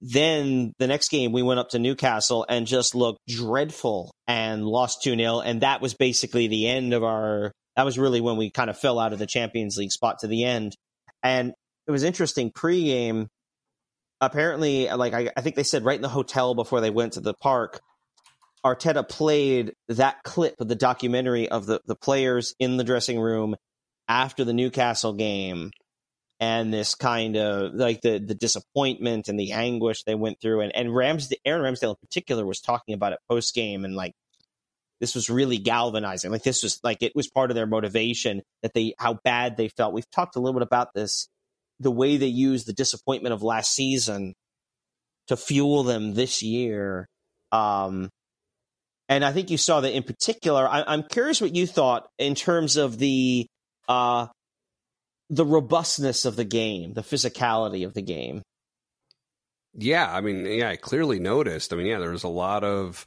[0.00, 5.02] Then the next game, we went up to Newcastle and just looked dreadful and lost
[5.02, 5.40] 2 0.
[5.40, 7.52] And that was basically the end of our.
[7.76, 10.26] That was really when we kind of fell out of the Champions League spot to
[10.26, 10.74] the end.
[11.22, 11.52] And
[11.86, 13.28] it was interesting pre game
[14.20, 17.20] apparently, like I, I think they said right in the hotel before they went to
[17.20, 17.80] the park,
[18.64, 23.56] Arteta played that clip of the documentary of the, the players in the dressing room
[24.08, 25.70] after the Newcastle game
[26.40, 30.62] and this kind of like the the disappointment and the anguish they went through.
[30.62, 34.14] And and Rams Aaron Ramsdale in particular was talking about it post game and like
[35.00, 36.30] this was really galvanizing.
[36.30, 39.68] Like this was like it was part of their motivation that they how bad they
[39.68, 39.92] felt.
[39.92, 41.28] We've talked a little bit about this
[41.78, 44.34] the way they used the disappointment of last season
[45.28, 47.06] to fuel them this year.
[47.52, 48.08] Um
[49.10, 50.68] and I think you saw that in particular.
[50.68, 53.44] I, am curious what you thought in terms of the
[53.88, 54.28] uh,
[55.30, 58.42] the robustness of the game, the physicality of the game.
[59.72, 61.72] Yeah, I mean, yeah, I clearly noticed.
[61.72, 63.06] I mean, yeah, there was a lot of.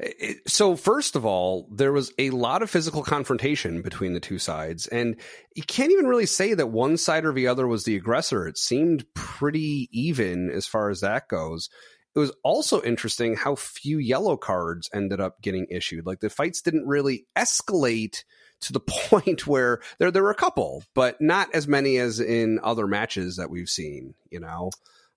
[0.00, 4.20] Eh, eh, so first of all, there was a lot of physical confrontation between the
[4.20, 5.16] two sides, and
[5.54, 8.48] you can't even really say that one side or the other was the aggressor.
[8.48, 11.70] It seemed pretty even as far as that goes
[12.14, 16.06] it was also interesting how few yellow cards ended up getting issued.
[16.06, 18.24] Like the fights didn't really escalate
[18.62, 22.60] to the point where there there were a couple, but not as many as in
[22.62, 24.14] other matches that we've seen.
[24.30, 24.70] You know,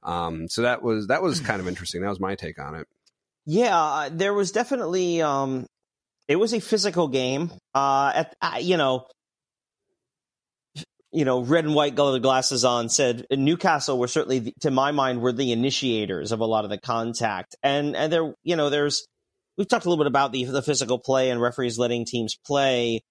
[0.04, 2.02] um, so that was that was kind of interesting.
[2.02, 2.88] That was my take on it.
[3.46, 5.68] Yeah, uh, there was definitely um,
[6.28, 7.52] it was a physical game.
[7.74, 9.08] Uh, at uh, you know,
[11.12, 15.22] you know, red and white colored glasses on, said Newcastle were certainly, to my mind,
[15.22, 17.56] were the initiators of a lot of the contact.
[17.62, 19.08] And and there, you know, there's
[19.58, 23.02] we've talked a little bit about the the physical play and referees letting teams play.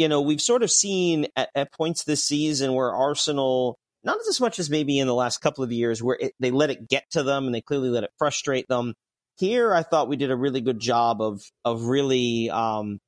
[0.00, 4.40] You know, we've sort of seen at, at points this season where Arsenal, not as
[4.40, 7.04] much as maybe in the last couple of years, where it, they let it get
[7.10, 8.94] to them and they clearly let it frustrate them.
[9.36, 12.98] Here, I thought we did a really good job of of really um,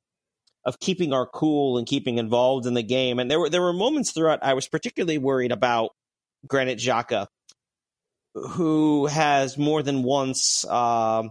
[0.66, 3.18] of keeping our cool and keeping involved in the game.
[3.18, 5.92] And there were there were moments throughout I was particularly worried about
[6.46, 7.26] Granit Xhaka,
[8.34, 11.22] who has more than once uh,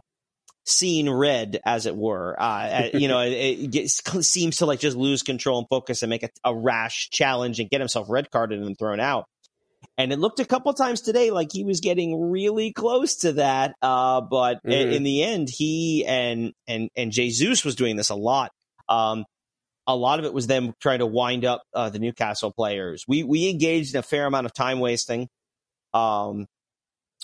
[0.66, 2.36] seen red, as it were.
[2.40, 6.10] Uh, you know, it, it gets, seems to like just lose control and focus and
[6.10, 9.26] make a, a, rash challenge and get himself red carded and thrown out.
[9.98, 13.76] And it looked a couple times today like he was getting really close to that,
[13.82, 14.72] uh, but mm-hmm.
[14.72, 18.52] in, in the end, he and and and Jesus was doing this a lot
[18.92, 19.26] um,
[19.88, 23.06] a lot of it was them trying to wind up uh, the Newcastle players.
[23.08, 25.28] We we engaged in a fair amount of time wasting,
[25.94, 26.46] um,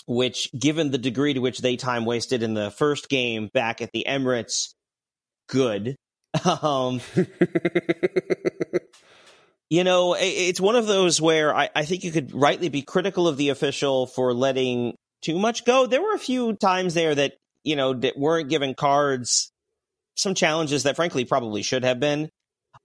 [0.08, 3.90] which, given the degree to which they time wasted in the first game back at
[3.92, 4.72] the Emirates,
[5.48, 5.96] good.
[6.62, 7.00] um,
[9.70, 13.28] you know, it's one of those where I, I think you could rightly be critical
[13.28, 15.86] of the official for letting too much go.
[15.86, 19.50] There were a few times there that you know that weren't given cards
[20.16, 22.30] some challenges that frankly probably should have been.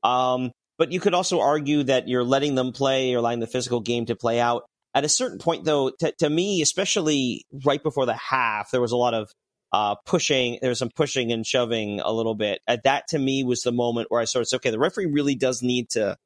[0.03, 3.79] Um, but you could also argue that you're letting them play, you're allowing the physical
[3.79, 4.65] game to play out.
[4.95, 8.91] At a certain point, though, t- to me, especially right before the half, there was
[8.91, 9.31] a lot of
[9.71, 10.59] uh, pushing.
[10.61, 12.61] There was some pushing and shoving a little bit.
[12.67, 15.07] At that, to me, was the moment where I sort of said, "Okay, the referee
[15.07, 16.17] really does need to."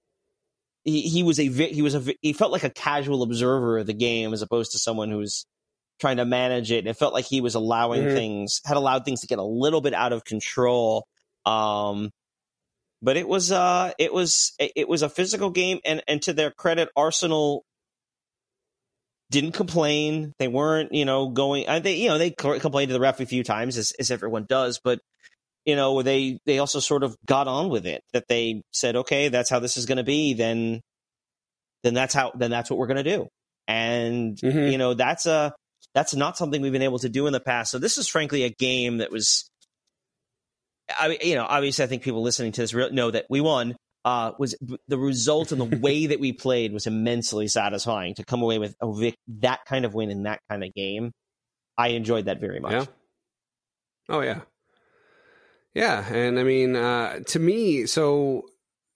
[0.83, 3.93] He, he was a he was a he felt like a casual observer of the
[3.93, 5.45] game as opposed to someone who's
[5.99, 6.79] trying to manage it.
[6.79, 8.15] And it felt like he was allowing mm-hmm.
[8.15, 11.07] things, had allowed things to get a little bit out of control.
[11.45, 12.11] Um,
[13.01, 16.51] but it was, uh, it was, it was a physical game, and and to their
[16.51, 17.63] credit, Arsenal
[19.29, 20.33] didn't complain.
[20.39, 21.67] They weren't, you know, going.
[21.67, 24.45] Uh, they, you know, they complained to the ref a few times, as as everyone
[24.47, 24.99] does, but
[25.65, 28.01] you know, they they also sort of got on with it.
[28.13, 30.33] That they said, okay, that's how this is going to be.
[30.33, 30.81] Then,
[31.83, 32.31] then that's how.
[32.35, 33.27] Then that's what we're going to do.
[33.67, 34.71] And mm-hmm.
[34.71, 35.53] you know, that's a
[35.93, 37.71] that's not something we've been able to do in the past.
[37.71, 39.49] So this is frankly a game that was,
[40.89, 43.75] I you know, obviously I think people listening to this know that we won.
[44.07, 44.55] Uh, was
[44.87, 48.73] the result and the way that we played was immensely satisfying to come away with
[48.81, 51.11] a, that kind of win in that kind of game.
[51.77, 52.71] I enjoyed that very much.
[52.71, 52.85] Yeah.
[54.07, 54.41] Oh yeah.
[55.73, 58.45] Yeah, and I mean, uh, to me, so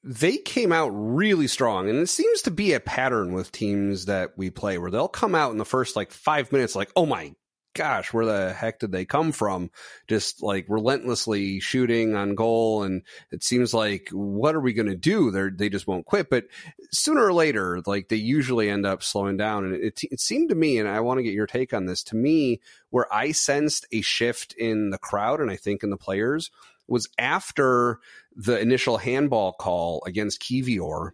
[0.02, 4.38] they came out really strong and it seems to be a pattern with teams that
[4.38, 7.36] we play where they'll come out in the first like five minutes like oh my
[7.74, 9.72] gosh where the heck did they come from?
[10.08, 14.96] Just like relentlessly shooting on goal and it seems like what are we going to
[14.96, 15.32] do?
[15.32, 16.30] They they just won't quit.
[16.30, 16.46] But
[16.92, 20.56] sooner or later like they usually end up slowing down and it, it seemed to
[20.56, 23.86] me and i want to get your take on this to me where i sensed
[23.92, 26.52] a shift in the crowd and i think in the players
[26.88, 28.00] was after
[28.36, 31.12] the initial handball call against Kiwior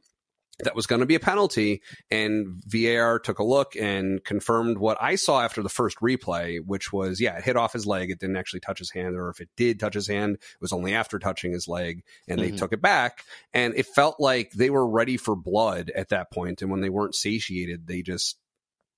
[0.60, 4.98] that was going to be a penalty and VAR took a look and confirmed what
[5.02, 8.20] I saw after the first replay which was yeah it hit off his leg it
[8.20, 10.94] didn't actually touch his hand or if it did touch his hand it was only
[10.94, 12.52] after touching his leg and mm-hmm.
[12.52, 16.32] they took it back and it felt like they were ready for blood at that
[16.32, 16.38] point.
[16.38, 18.38] point and when they weren't satiated they just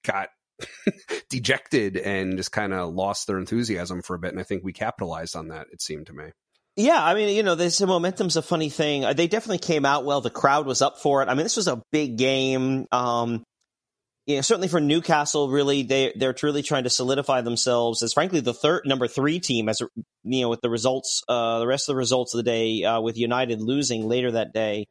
[0.03, 0.29] got
[1.29, 4.31] dejected and just kind of lost their enthusiasm for a bit.
[4.31, 5.67] And I think we capitalized on that.
[5.71, 6.25] It seemed to me.
[6.75, 9.05] Yeah, I mean, you know, this momentum's a funny thing.
[9.15, 10.21] They definitely came out well.
[10.21, 11.27] The crowd was up for it.
[11.27, 12.85] I mean, this was a big game.
[12.91, 13.43] Um,
[14.25, 18.39] you know, certainly for Newcastle, really, they they're truly trying to solidify themselves as, frankly,
[18.39, 19.67] the third number three team.
[19.67, 19.81] As
[20.23, 23.01] you know, with the results, uh, the rest of the results of the day, uh,
[23.01, 24.87] with United losing later that day,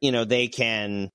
[0.00, 1.10] you know, they can.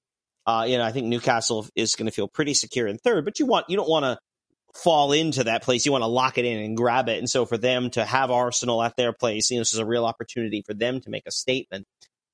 [0.48, 3.38] Uh, you know, I think Newcastle is going to feel pretty secure in third, but
[3.38, 4.18] you want you don't want to
[4.74, 5.86] fall into that place.
[5.86, 7.20] You want to lock it in and grab it.
[7.20, 9.86] And so for them to have Arsenal at their place, you know, this is a
[9.86, 11.86] real opportunity for them to make a statement.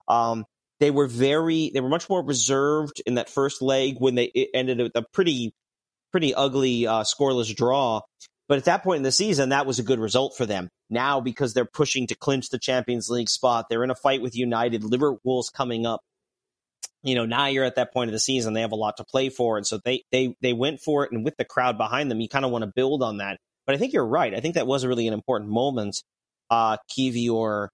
[0.07, 0.45] Um,
[0.79, 4.79] they were very, they were much more reserved in that first leg when they ended
[4.79, 5.53] with a pretty,
[6.11, 8.01] pretty ugly uh, scoreless draw.
[8.47, 10.69] But at that point in the season, that was a good result for them.
[10.89, 14.35] Now, because they're pushing to clinch the Champions League spot, they're in a fight with
[14.35, 14.83] United.
[14.83, 16.01] Liverpool's coming up
[17.07, 19.03] you know now you're at that point of the season they have a lot to
[19.03, 19.57] play for.
[19.57, 21.11] And so they they they went for it.
[21.11, 23.39] And with the crowd behind them you kind of want to build on that.
[23.65, 24.33] But i think you're right.
[24.33, 26.03] I think that was really an important moment
[26.49, 27.69] uh Kiwior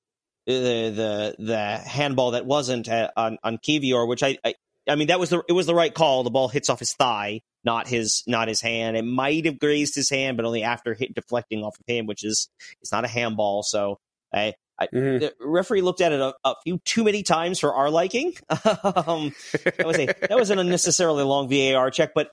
[0.45, 4.55] the the the handball that wasn't uh, on on Kiwior which I, I
[4.89, 6.23] i mean that was the it was the right call.
[6.23, 8.97] The ball hits off his thigh not his not his hand.
[8.97, 12.23] It might have grazed his hand but only after hit deflecting off of him which
[12.23, 12.49] is
[12.81, 13.63] it's not a handball.
[13.63, 13.99] So
[14.33, 15.19] I, I, mm-hmm.
[15.19, 18.33] The referee looked at it a, a, few too many times for our liking.
[18.49, 19.33] um,
[19.63, 22.29] that was a that was an unnecessarily long VAR check, but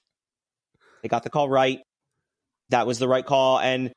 [1.03, 1.81] they got the call right.
[2.70, 3.92] That was the right call, and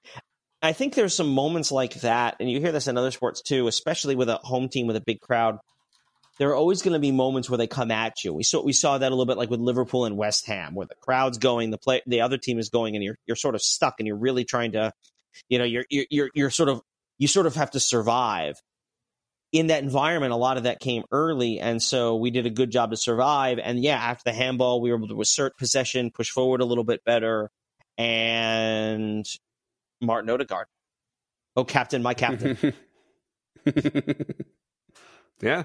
[0.61, 3.67] I think there's some moments like that, and you hear this in other sports too,
[3.67, 5.59] especially with a home team with a big crowd.
[6.39, 8.33] There are always going to be moments where they come at you.
[8.33, 10.87] We saw we saw that a little bit like with Liverpool and West Ham, where
[10.87, 13.61] the crowd's going, the play, the other team is going, and you're you're sort of
[13.61, 14.91] stuck, and you're really trying to,
[15.49, 16.81] you know, you're you're you're sort of
[17.17, 18.61] you sort of have to survive
[19.53, 22.71] in that environment, a lot of that came early, and so we did a good
[22.71, 23.59] job to survive.
[23.59, 26.83] And yeah, after the handball, we were able to assert possession, push forward a little
[26.83, 27.51] bit better,
[27.95, 29.25] and
[30.01, 30.65] Martin Odegaard,
[31.55, 32.57] oh captain, my captain.
[35.39, 35.63] yeah,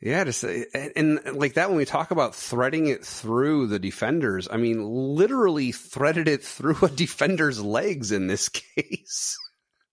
[0.00, 4.46] yeah, just and, and like that when we talk about threading it through the defenders,
[4.48, 9.38] I mean, literally threaded it through a defender's legs in this case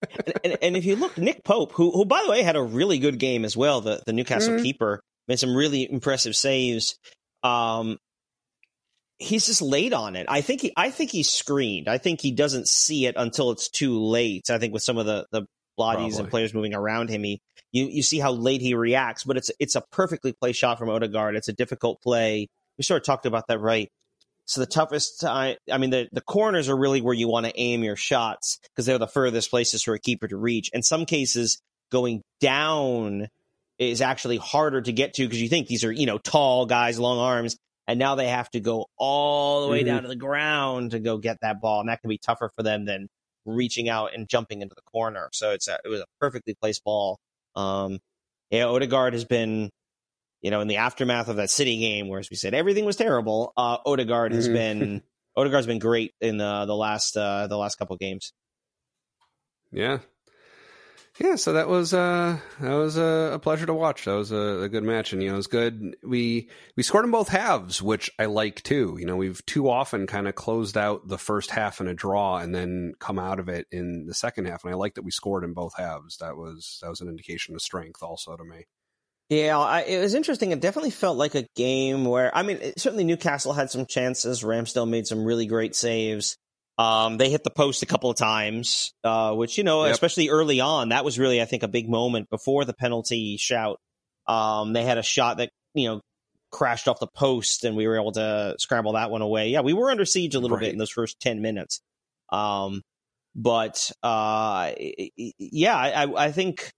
[0.09, 2.61] and, and, and, if you look, Nick Pope, who who by the way had a
[2.61, 4.63] really good game as well, the the Newcastle mm-hmm.
[4.63, 6.97] keeper made some really impressive saves.
[7.43, 7.97] Um,
[9.21, 10.25] he's just late on it.
[10.29, 11.87] I think he I think he's screened.
[11.87, 14.49] I think he doesn't see it until it's too late.
[14.49, 15.45] I think with some of the the
[15.77, 19.23] bodies and players moving around him, he you you see how late he reacts.
[19.23, 21.35] But it's it's a perfectly placed shot from Odegaard.
[21.35, 22.47] It's a difficult play.
[22.77, 23.89] We sort of talked about that, right?
[24.45, 27.53] So the toughest time, I mean, the, the corners are really where you want to
[27.55, 30.69] aim your shots because they're the furthest places for a keeper to reach.
[30.73, 33.27] In some cases, going down
[33.79, 36.99] is actually harder to get to because you think these are, you know, tall guys,
[36.99, 37.55] long arms,
[37.87, 39.87] and now they have to go all the way mm-hmm.
[39.87, 42.63] down to the ground to go get that ball, and that can be tougher for
[42.63, 43.07] them than
[43.45, 45.29] reaching out and jumping into the corner.
[45.33, 47.19] So it's a, it was a perfectly placed ball.
[47.55, 47.99] Um,
[48.49, 49.71] yeah, Odegaard has been
[50.41, 52.95] you know, in the aftermath of that City game, where as we said everything was
[52.95, 54.53] terrible, uh, Odegaard has mm-hmm.
[54.53, 55.03] been
[55.35, 58.33] Odegaard's been great in the the last uh, the last couple games.
[59.71, 59.99] Yeah,
[61.19, 61.35] yeah.
[61.35, 64.05] So that was uh, that was a, a pleasure to watch.
[64.05, 65.95] That was a, a, good match, and you know, it was good.
[66.03, 68.97] We we scored in both halves, which I like too.
[68.99, 72.37] You know, we've too often kind of closed out the first half in a draw
[72.37, 75.11] and then come out of it in the second half, and I like that we
[75.11, 76.17] scored in both halves.
[76.17, 78.65] That was that was an indication of strength, also to me.
[79.31, 80.51] Yeah, I, it was interesting.
[80.51, 84.43] It definitely felt like a game where, I mean, certainly Newcastle had some chances.
[84.43, 86.35] Ramsdale made some really great saves.
[86.77, 89.93] Um, they hit the post a couple of times, uh, which, you know, yep.
[89.93, 93.79] especially early on, that was really, I think, a big moment before the penalty shout.
[94.27, 96.01] Um, they had a shot that, you know,
[96.51, 99.47] crashed off the post and we were able to scramble that one away.
[99.47, 100.65] Yeah, we were under siege a little right.
[100.65, 101.79] bit in those first 10 minutes.
[102.33, 102.81] Um,
[103.33, 104.73] but, uh,
[105.37, 106.69] yeah, I, I think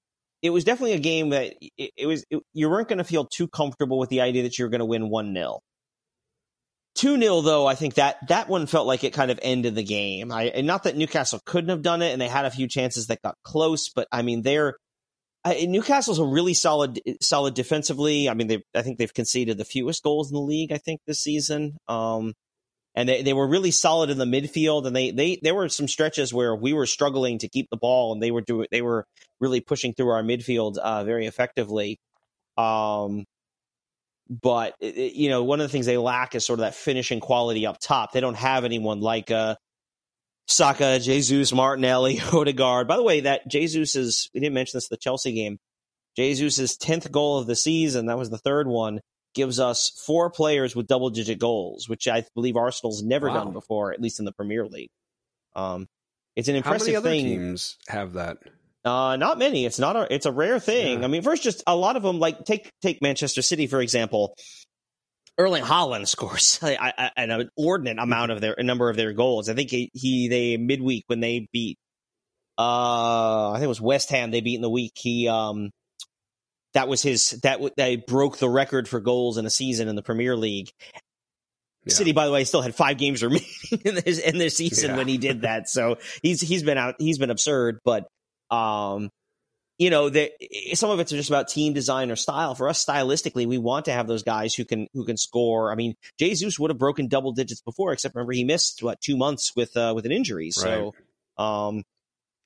[0.43, 3.25] it was definitely a game that it, it was it, you weren't going to feel
[3.25, 5.59] too comfortable with the idea that you were going to win 1-0.
[6.95, 9.83] 2 0, though, I think that that one felt like it kind of ended the
[9.83, 10.31] game.
[10.31, 13.07] I, and not that Newcastle couldn't have done it, and they had a few chances
[13.07, 14.75] that got close, but I mean, they're.
[15.45, 18.29] I, Newcastle's a really solid, solid defensively.
[18.29, 20.71] I mean, they I think they've conceded the fewest goals in the league.
[20.71, 21.77] I think this season.
[21.87, 22.33] Um,
[22.95, 25.87] and they, they were really solid in the midfield and they, they there were some
[25.87, 29.05] stretches where we were struggling to keep the ball and they were doing they were
[29.39, 31.99] really pushing through our midfield uh, very effectively
[32.57, 33.25] um,
[34.29, 37.19] but it, you know one of the things they lack is sort of that finishing
[37.19, 39.55] quality up top they don't have anyone like uh,
[40.45, 42.85] Saka, Jesus, Martinelli, Odegaard.
[42.85, 45.57] By the way, that Jesus is we didn't mention this the Chelsea game.
[46.17, 48.99] Jesus' tenth goal of the season, that was the third one
[49.33, 53.43] gives us four players with double digit goals, which I believe Arsenal's never wow.
[53.45, 54.89] done before, at least in the Premier League.
[55.55, 55.87] Um,
[56.35, 57.39] it's an impressive How many thing.
[57.39, 58.37] Teams have that.
[58.85, 59.65] Uh, not many.
[59.65, 60.13] It's not a.
[60.13, 60.99] It's a rare thing.
[60.99, 61.05] Yeah.
[61.05, 62.19] I mean, first, just a lot of them.
[62.19, 64.35] Like take take Manchester City for example.
[65.37, 66.59] Erling Haaland scores
[67.17, 69.49] an inordinate amount of their a number of their goals.
[69.49, 71.77] I think he, he they midweek when they beat.
[72.57, 74.29] Uh, I think it was West Ham.
[74.29, 74.91] They beat in the week.
[74.95, 75.71] He um,
[76.73, 80.03] that was his that they broke the record for goals in a season in the
[80.03, 80.71] Premier League.
[81.85, 81.93] Yeah.
[81.93, 83.45] City, by the way, still had five games remaining
[83.85, 84.97] in this in this season yeah.
[84.97, 85.69] when he did that.
[85.69, 86.95] So he's he's been out.
[86.99, 88.07] He's been absurd, but
[88.49, 89.09] um,
[89.79, 90.31] you know, that
[90.75, 92.55] some of it's just about team design or style.
[92.55, 95.71] For us, stylistically, we want to have those guys who can who can score.
[95.71, 99.17] I mean, Jesus would have broken double digits before, except remember he missed what two
[99.17, 100.51] months with uh, with an injury.
[100.51, 100.93] So,
[101.37, 101.67] right.
[101.67, 101.83] um,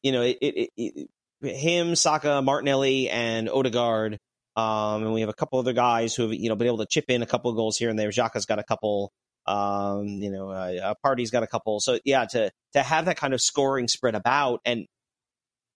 [0.01, 1.09] you know, it, it, it,
[1.41, 4.17] him, Saka, Martinelli, and Odegaard.
[4.55, 6.88] Um, and we have a couple other guys who have you know been able to
[6.88, 8.09] chip in a couple of goals here and there.
[8.09, 9.11] Xhaka's got a couple.
[9.45, 11.79] Um, you know, uh, uh, Partey's got a couple.
[11.79, 14.85] So yeah, to to have that kind of scoring spread about, and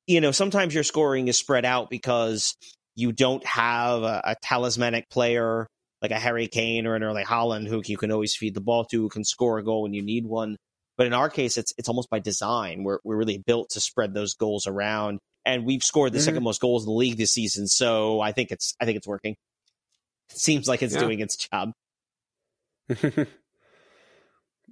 [0.08, 2.56] you know, sometimes your scoring is spread out because
[2.96, 5.68] you don't have a, a talismanic player
[6.02, 8.86] like a Harry Kane or an Erling Haaland who you can always feed the ball
[8.86, 10.58] to, who can score a goal when you need one.
[10.98, 12.84] But in our case, it's it's almost by design.
[12.84, 16.26] We're we're really built to spread those goals around, and we've scored the mm-hmm.
[16.26, 17.68] second most goals in the league this season.
[17.68, 19.36] So I think it's I think it's working.
[20.32, 21.00] It seems like it's yeah.
[21.00, 21.72] doing its job.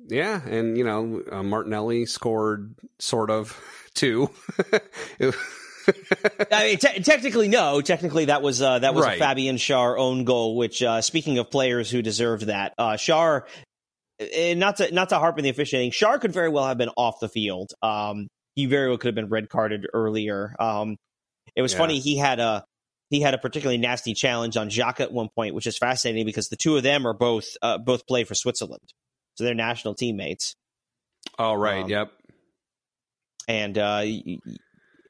[0.08, 3.60] yeah, and you know uh, Martinelli scored sort of
[3.94, 4.30] too.
[6.52, 7.82] I mean, te- technically, no.
[7.82, 9.18] Technically, that was uh, that was right.
[9.18, 10.56] a Fabian Schär own goal.
[10.56, 13.44] Which, uh, speaking of players who deserved that, uh, Schär,
[14.20, 16.92] eh, not to not to harp on the officiating, Schär could very well have been
[16.96, 17.72] off the field.
[17.82, 18.28] Um,
[18.60, 20.54] he very well could have been red carded earlier.
[20.60, 20.98] Um,
[21.56, 21.78] it was yeah.
[21.78, 22.00] funny.
[22.00, 22.66] He had a
[23.10, 26.50] he had a particularly nasty challenge on Xhaka at one point, which is fascinating because
[26.50, 28.94] the two of them are both uh, both play for Switzerland,
[29.36, 30.56] so they're national teammates.
[31.38, 31.84] All right.
[31.84, 32.12] um, yep.
[33.48, 34.38] And uh, I,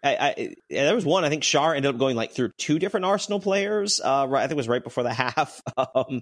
[0.04, 1.26] I, there was one.
[1.26, 4.00] I think Schär ended up going like through two different Arsenal players.
[4.00, 5.60] Uh, right, I think it was right before the half.
[5.76, 6.22] Um,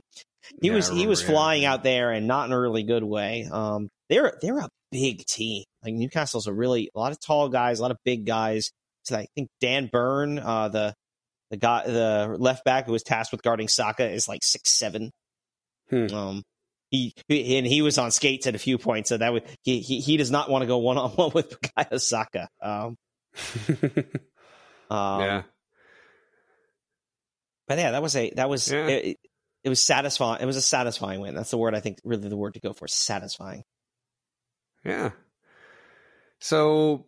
[0.61, 1.73] he yeah, was remember, he was flying yeah.
[1.73, 3.47] out there and not in a really good way.
[3.51, 5.63] Um, they're they're a big team.
[5.87, 8.71] Like Newcastle's a really a lot of tall guys, a lot of big guys.
[9.03, 10.93] So I think Dan Burn, uh, the
[11.49, 15.11] the guy, the left back who was tasked with guarding Saka, is like six seven.
[15.89, 16.13] Hmm.
[16.13, 16.43] Um,
[16.91, 19.79] he, he, and he was on skates at a few points, so that would he
[19.79, 22.49] he, he does not want to go one on one with Bukayo Saka.
[22.61, 22.97] Um,
[24.89, 25.43] um, yeah,
[27.69, 28.87] but yeah, that was a that was yeah.
[28.87, 29.17] it,
[29.63, 30.41] it was satisfying.
[30.41, 31.33] It was a satisfying win.
[31.33, 31.99] That's the word I think.
[32.03, 32.87] Really, the word to go for.
[32.89, 33.63] Satisfying.
[34.83, 35.11] Yeah.
[36.39, 37.07] So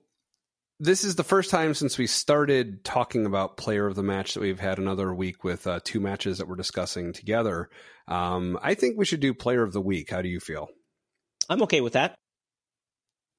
[0.79, 4.39] this is the first time since we started talking about player of the match that
[4.39, 7.69] we've had another week with uh, two matches that we're discussing together.
[8.07, 10.09] Um, I think we should do player of the week.
[10.09, 10.69] How do you feel?
[11.49, 12.15] I'm okay with that.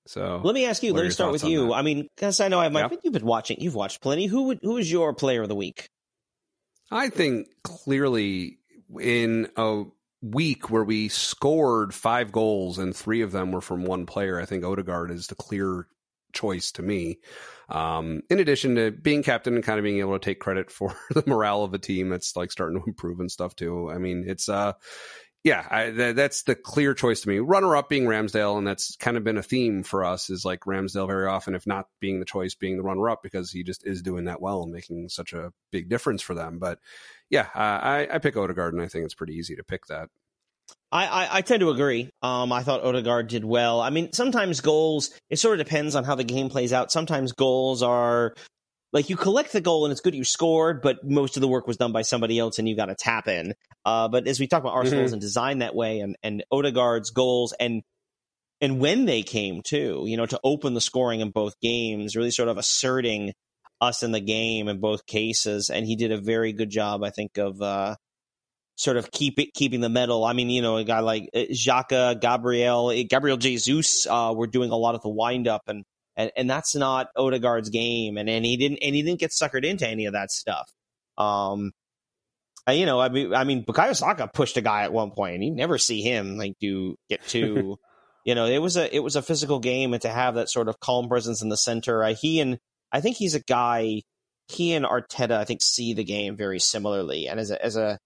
[0.06, 0.92] So let me ask you.
[0.92, 1.68] Let me start with you.
[1.68, 1.74] That?
[1.74, 2.80] I mean, because I know I've my.
[2.80, 3.00] yep.
[3.02, 3.60] you've been watching.
[3.60, 4.26] You've watched plenty.
[4.26, 5.88] Who would who is your player of the week?
[6.90, 8.58] I think clearly
[8.98, 9.84] in a
[10.22, 14.44] week where we scored five goals and three of them were from one player, I
[14.44, 15.86] think Odegaard is the clear
[16.32, 17.18] choice to me.
[17.68, 20.96] Um, in addition to being captain and kind of being able to take credit for
[21.10, 23.90] the morale of a team that's like starting to improve and stuff too.
[23.90, 24.72] I mean, it's uh,
[25.42, 27.38] yeah, I, th- that's the clear choice to me.
[27.38, 30.60] Runner up being Ramsdale, and that's kind of been a theme for us is like
[30.60, 33.86] Ramsdale very often, if not being the choice, being the runner up because he just
[33.86, 36.58] is doing that well and making such a big difference for them.
[36.58, 36.78] But
[37.30, 40.10] yeah, uh, I, I pick Odegaard, and I think it's pretty easy to pick that.
[40.92, 42.10] I, I, I, tend to agree.
[42.20, 43.80] Um, I thought Odegaard did well.
[43.80, 46.92] I mean, sometimes goals, it sort of depends on how the game plays out.
[46.92, 48.34] Sometimes goals are
[48.92, 51.66] like you collect the goal and it's good you scored, but most of the work
[51.66, 53.54] was done by somebody else and you got to tap in.
[53.84, 55.14] Uh, but as we talk about Arsenal mm-hmm.
[55.14, 57.82] and designed that way and, and Odegaard's goals and
[58.60, 62.30] and when they came too, you know, to open the scoring in both games, really
[62.30, 63.32] sort of asserting
[63.80, 65.70] us in the game in both cases.
[65.70, 67.96] And he did a very good job, I think, of uh,
[68.76, 70.24] sort of keep it keeping the medal.
[70.24, 74.70] I mean, you know, a guy like uh, Xhaka, Gabriel, Gabriel Jesus uh, were doing
[74.70, 75.84] a lot of the wind up, and
[76.20, 79.64] and and that's not Odegaard's game, and and he didn't and he didn't get suckered
[79.64, 80.70] into any of that stuff.
[81.18, 81.72] Um,
[82.68, 85.44] you know, I mean, I mean, Bukayo Saka pushed a guy at one point, and
[85.44, 87.76] you never see him like do get to.
[88.24, 90.68] you know, it was a it was a physical game, and to have that sort
[90.68, 92.58] of calm presence in the center, uh, he and
[92.92, 94.02] I think he's a guy.
[94.48, 97.98] He and Arteta, I think, see the game very similarly, and as a as a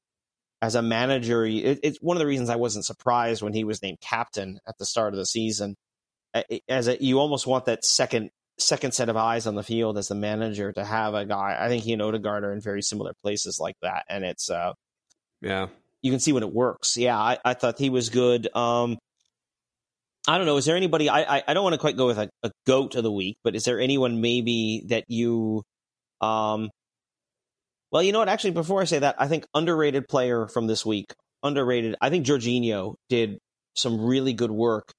[0.63, 3.83] as a manager, it, it's one of the reasons I wasn't surprised when he was
[3.83, 5.77] named captain at the start of the season.
[6.69, 10.09] As a, you almost want that second second set of eyes on the field as
[10.09, 11.57] the manager to have a guy.
[11.59, 14.73] I think he and Odegaard are in very similar places like that, and it's uh,
[15.41, 15.69] yeah.
[16.03, 16.97] you can see when it works.
[16.97, 18.49] Yeah, I, I thought he was good.
[18.55, 18.99] Um,
[20.27, 20.57] I don't know.
[20.57, 21.09] Is there anybody?
[21.09, 23.37] I I, I don't want to quite go with a, a, goat of the week,
[23.45, 25.63] but is there anyone maybe that you,
[26.21, 26.71] um,
[27.91, 28.29] well, you know what?
[28.29, 31.07] Actually, before I say that, I think underrated player from this week,
[31.43, 31.97] underrated.
[32.01, 33.39] I think Jorginho did
[33.75, 34.93] some really good work.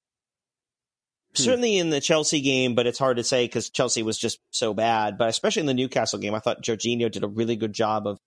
[1.36, 1.42] Hmm.
[1.42, 4.74] Certainly in the Chelsea game, but it's hard to say because Chelsea was just so
[4.74, 5.18] bad.
[5.18, 8.18] But especially in the Newcastle game, I thought Jorginho did a really good job of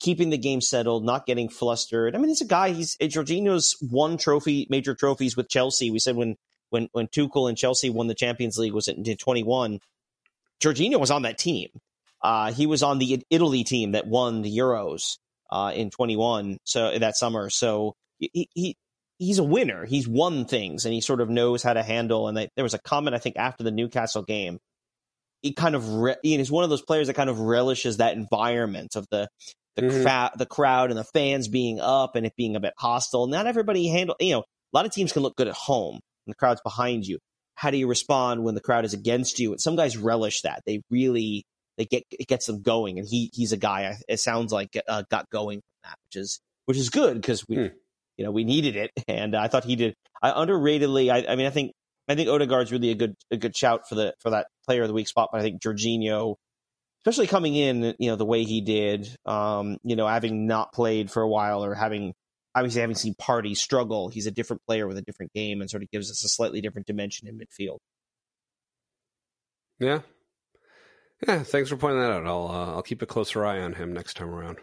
[0.00, 2.14] keeping the game settled, not getting flustered.
[2.14, 2.70] I mean, he's a guy.
[2.70, 5.90] He's Jorginho's won trophy, major trophies with Chelsea.
[5.90, 6.36] We said when
[6.70, 9.80] when when Tuchel and Chelsea won the Champions League was in 21.
[10.62, 11.68] Jorginho was on that team.
[12.20, 15.18] Uh, he was on the Italy team that won the Euros
[15.50, 16.58] uh, in 21.
[16.64, 18.76] So that summer, so he, he
[19.18, 19.84] he's a winner.
[19.84, 22.28] He's won things, and he sort of knows how to handle.
[22.28, 24.58] And they, there was a comment I think after the Newcastle game.
[25.42, 28.96] He kind of re- he's one of those players that kind of relishes that environment
[28.96, 29.28] of the
[29.76, 30.02] the, mm-hmm.
[30.02, 33.28] cra- the crowd and the fans being up and it being a bit hostile.
[33.28, 36.32] Not everybody handle you know a lot of teams can look good at home and
[36.32, 37.18] the crowd's behind you.
[37.54, 39.52] How do you respond when the crowd is against you?
[39.52, 40.62] And some guys relish that.
[40.66, 41.44] They really
[41.76, 42.98] they get it gets them going.
[42.98, 43.96] And he he's a guy.
[44.08, 47.56] It sounds like uh, got going from that, which is which is good because we.
[47.56, 47.66] Hmm
[48.18, 49.94] you know we needed it, and I thought he did.
[50.22, 51.10] I underratedly.
[51.10, 51.72] I, I mean, I think
[52.08, 54.88] I think Odegaard's really a good a good shout for the for that player of
[54.88, 55.30] the week spot.
[55.32, 56.34] But I think Jorginho,
[57.02, 61.10] especially coming in, you know, the way he did, um, you know, having not played
[61.10, 62.14] for a while or having
[62.54, 65.82] obviously having seen Partey struggle, he's a different player with a different game and sort
[65.82, 67.78] of gives us a slightly different dimension in midfield.
[69.78, 70.00] Yeah,
[71.26, 71.44] yeah.
[71.44, 72.26] Thanks for pointing that out.
[72.26, 74.58] I'll uh, I'll keep a closer eye on him next time around.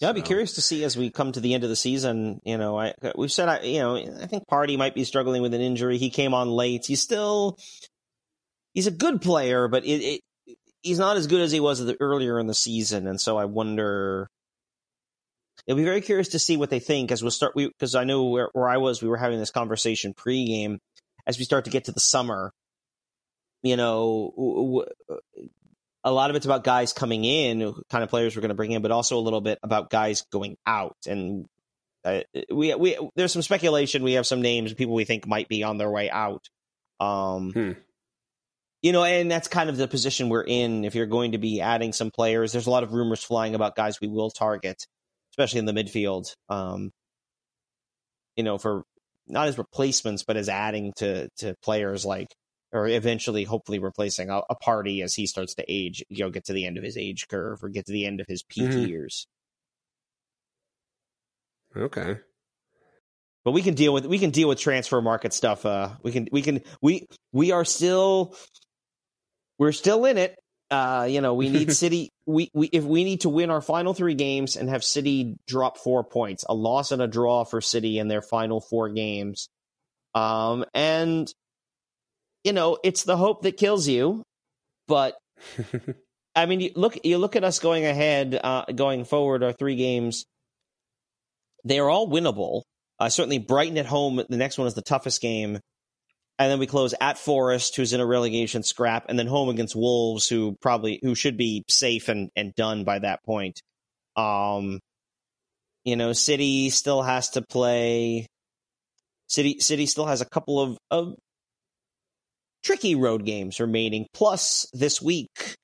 [0.00, 2.40] Yeah, I'd be curious to see as we come to the end of the season.
[2.44, 5.54] You know, I we've said, I you know, I think Partey might be struggling with
[5.54, 5.98] an injury.
[5.98, 6.86] He came on late.
[6.86, 7.58] He's still
[8.74, 11.96] he's a good player, but it, it he's not as good as he was the,
[12.00, 13.08] earlier in the season.
[13.08, 14.28] And so I wonder.
[15.66, 17.54] It'll be very curious to see what they think as we'll start.
[17.54, 20.78] Because I know where, where I was, we were having this conversation pre-game
[21.26, 22.52] as we start to get to the summer.
[23.62, 24.86] You know,
[26.08, 28.72] a lot of it's about guys coming in, kind of players we're going to bring
[28.72, 30.96] in, but also a little bit about guys going out.
[31.06, 31.46] And
[32.04, 34.02] uh, we we there's some speculation.
[34.02, 36.44] We have some names, people we think might be on their way out.
[37.00, 37.72] Um, hmm.
[38.80, 40.84] You know, and that's kind of the position we're in.
[40.84, 43.74] If you're going to be adding some players, there's a lot of rumors flying about
[43.74, 44.86] guys we will target,
[45.32, 46.32] especially in the midfield.
[46.48, 46.92] Um,
[48.36, 48.84] you know, for
[49.26, 52.28] not as replacements, but as adding to to players like
[52.72, 56.44] or eventually hopefully replacing a, a, Partey as he starts to age, you know, get
[56.46, 58.70] to the end of his age curve or get to the end of his peak
[58.70, 58.86] mm-hmm.
[58.86, 59.26] years.
[61.76, 62.18] Okay.
[63.44, 65.64] But we can deal with we can deal with transfer market stuff.
[65.64, 68.34] Uh we can we can we we are still
[69.58, 70.36] we're still in it.
[70.70, 73.94] Uh, you know, we need City we, we if we need to win our final
[73.94, 77.98] three games and have City drop four points, a loss and a draw for City
[77.98, 79.48] in their final four games.
[80.14, 81.32] Um and
[82.44, 84.22] you know, it's the hope that kills you.
[84.86, 85.16] But
[86.34, 89.76] I mean, you look you look at us going ahead, uh, going forward, our three
[89.76, 90.24] games.
[91.64, 92.62] They are all winnable.
[92.98, 94.22] Uh, certainly, Brighton at home.
[94.28, 95.58] The next one is the toughest game,
[96.38, 99.76] and then we close at Forest, who's in a relegation scrap, and then home against
[99.76, 103.60] Wolves, who probably who should be safe and and done by that point.
[104.16, 104.80] Um,
[105.84, 108.26] you know, City still has to play.
[109.26, 111.14] City City still has a couple of, of
[112.64, 114.06] tricky road games remaining.
[114.12, 115.56] Plus, this week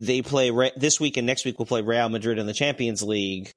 [0.00, 3.50] they play this week and next week we'll play Real Madrid in the Champions League,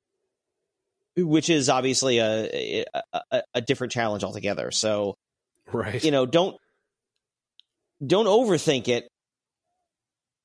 [1.15, 2.85] which is obviously a
[3.31, 4.71] a, a different challenge altogether.
[4.71, 5.15] So,
[5.71, 6.55] right, you know, don't
[8.05, 9.07] don't overthink it,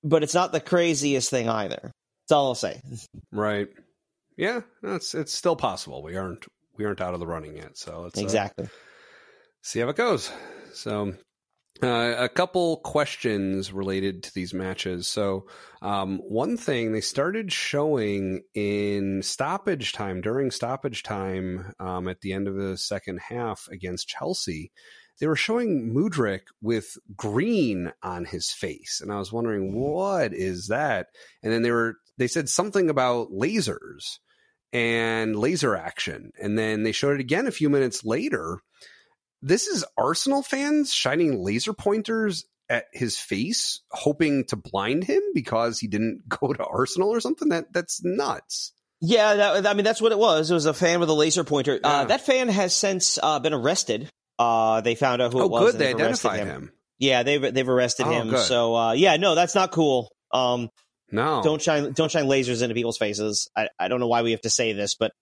[0.03, 1.81] but it's not the craziest thing either.
[1.83, 2.81] That's all I'll say.
[3.31, 3.69] Right.
[4.37, 6.03] Yeah, it's it's still possible.
[6.03, 6.47] We aren't
[6.77, 8.69] we aren't out of the running yet, so let's uh, exactly uh,
[9.63, 10.33] see how it goes.
[10.73, 11.13] So
[11.83, 15.09] uh, a couple questions related to these matches.
[15.09, 15.47] So,
[15.81, 22.33] um, one thing they started showing in stoppage time during stoppage time um, at the
[22.35, 24.71] end of the second half against Chelsea,
[25.19, 30.69] they were showing Mudryk with green on his face, and I was wondering what is
[30.69, 31.09] that.
[31.43, 34.19] And then they were they said something about lasers
[34.73, 38.61] and laser action, and then they showed it again a few minutes later
[39.43, 45.79] this is Arsenal fans shining laser pointers at his face, hoping to blind him because
[45.79, 47.51] he didn't go to Arsenal or something.
[47.51, 48.73] That that's nuts.
[49.01, 50.51] Yeah, that, I mean that's what it was.
[50.51, 51.75] It was a fan with a laser pointer.
[51.75, 51.91] Uh, yeah.
[51.91, 54.09] Uh, that fan has since uh, been arrested.
[54.39, 55.73] Uh, they found out who oh, it was.
[55.73, 55.81] good.
[55.81, 56.49] They identified him.
[56.49, 56.73] him.
[56.99, 58.31] Yeah, they've they've arrested oh, him.
[58.31, 58.47] Good.
[58.47, 60.13] So uh, yeah, no, that's not cool.
[60.31, 60.71] Um,
[61.11, 63.51] no, don't shine don't shine lasers into people's faces.
[63.57, 65.13] I, I don't know why we have to say this, but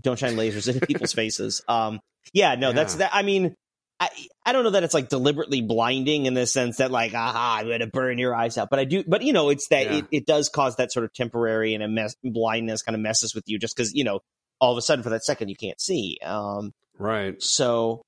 [0.00, 1.62] don't shine lasers into people's faces.
[1.66, 2.00] Um,
[2.32, 2.74] yeah, no, yeah.
[2.74, 3.10] that's that.
[3.12, 3.54] I mean,
[3.98, 4.08] I
[4.44, 7.66] I don't know that it's like deliberately blinding in the sense that like, aha, I'm
[7.66, 8.68] going to burn your eyes out.
[8.70, 9.98] But I do, but you know, it's that yeah.
[9.98, 13.34] it, it does cause that sort of temporary and a mess, blindness kind of messes
[13.34, 14.20] with you just because you know
[14.60, 16.18] all of a sudden for that second you can't see.
[16.24, 17.42] Um, right.
[17.42, 18.02] So,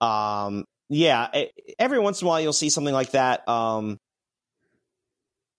[0.00, 3.48] um, yeah, it, every once in a while you'll see something like that.
[3.48, 3.98] Um,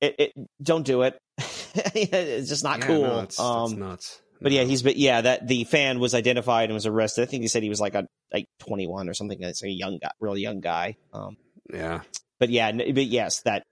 [0.01, 0.31] it, it
[0.61, 1.17] don't do it.
[1.37, 3.01] it's just not yeah, cool.
[3.01, 4.21] No, it's, um, nuts.
[4.43, 7.23] But yeah, he's but yeah, that the fan was identified and was arrested.
[7.23, 9.41] I think he said he was like a like 21 or something.
[9.41, 10.97] It's a young guy, really young guy.
[11.13, 11.37] Um,
[11.73, 12.01] yeah.
[12.39, 13.63] But yeah, but yes, that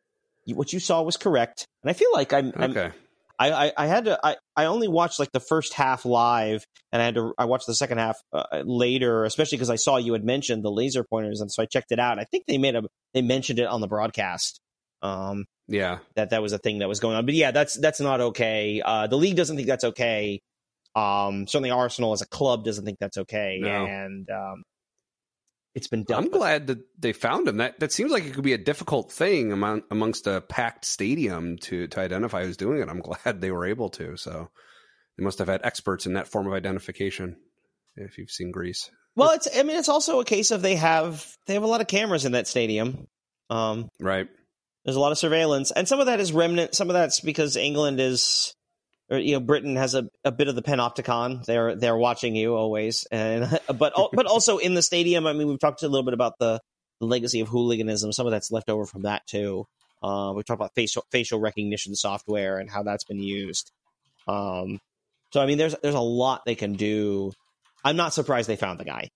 [0.47, 2.85] what you saw was correct, and I feel like I'm, okay.
[2.85, 2.93] I'm
[3.41, 7.01] I, I, I, had to I, I only watched like the first half live and
[7.01, 10.13] I had to I watched the second half uh, later especially because I saw you
[10.13, 12.75] had mentioned the laser pointers and so I checked it out I think they made
[12.75, 12.83] a
[13.15, 14.61] they mentioned it on the broadcast
[15.01, 17.99] um yeah that that was a thing that was going on but yeah that's that's
[17.99, 20.39] not okay uh the league doesn't think that's okay
[20.95, 23.85] um certainly Arsenal as a club doesn't think that's okay no.
[23.85, 24.63] and um
[25.73, 26.25] it's been done.
[26.25, 27.57] I'm glad that they found him.
[27.57, 31.57] That that seems like it could be a difficult thing among, amongst a packed stadium
[31.59, 32.89] to to identify who's doing it.
[32.89, 34.17] I'm glad they were able to.
[34.17, 34.49] So
[35.17, 37.37] they must have had experts in that form of identification.
[37.95, 41.25] If you've seen Greece, well, it's I mean it's also a case of they have
[41.45, 43.07] they have a lot of cameras in that stadium.
[43.49, 44.27] Um, right.
[44.85, 46.73] There's a lot of surveillance, and some of that is remnant.
[46.73, 48.55] Some of that's because England is
[49.11, 51.45] or you know Britain has a, a bit of the panopticon.
[51.45, 55.27] They're they're watching you always, and but but also in the stadium.
[55.27, 56.61] I mean, we've talked a little bit about the,
[56.99, 58.13] the legacy of hooliganism.
[58.13, 59.65] Some of that's left over from that too.
[60.01, 63.71] Uh, we talked about facial facial recognition software and how that's been used.
[64.27, 64.79] Um,
[65.31, 67.33] so I mean, there's there's a lot they can do.
[67.83, 69.09] I'm not surprised they found the guy.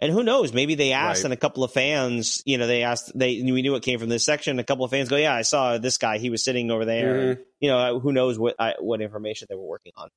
[0.00, 0.52] And who knows?
[0.54, 1.24] Maybe they asked, right.
[1.26, 3.12] and a couple of fans, you know, they asked.
[3.14, 4.58] They we knew it came from this section.
[4.58, 6.16] A couple of fans go, "Yeah, I saw this guy.
[6.16, 7.42] He was sitting over there." Mm-hmm.
[7.60, 10.08] You know, who knows what what information they were working on?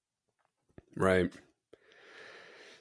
[0.96, 1.32] Right.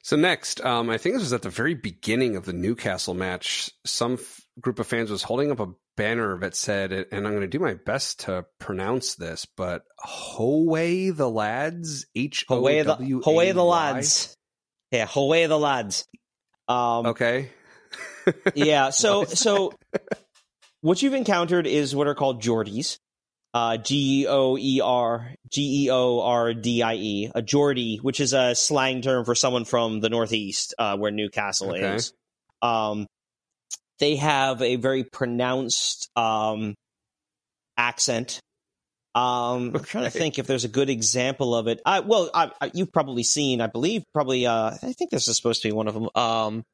[0.03, 3.71] So next, um, I think this was at the very beginning of the Newcastle match.
[3.85, 7.43] Some f- group of fans was holding up a banner that said, and I'm going
[7.43, 13.53] to do my best to pronounce this, but "Howe the lads." H O W Howe
[13.53, 14.37] the lads.
[14.93, 16.07] Yeah, Howe the lads.
[16.69, 17.51] Um, okay.
[18.55, 18.91] yeah.
[18.91, 19.73] So so
[20.81, 22.99] what you've encountered is what are called Geordies.
[23.55, 28.19] Uh, G O E R G E O R D I E, a Geordie, which
[28.19, 31.97] is a slang term for someone from the Northeast, uh, where Newcastle okay.
[31.97, 32.15] is.
[32.63, 33.07] Um,
[33.99, 36.75] they have a very pronounced um,
[37.77, 38.41] accent
[39.15, 39.79] um, okay.
[39.79, 41.81] I'm trying to think if there's a good example of it.
[41.85, 44.47] I, well, I, I, you've probably seen, I believe, probably.
[44.47, 46.09] Uh, I think this is supposed to be one of them.
[46.15, 46.65] Um,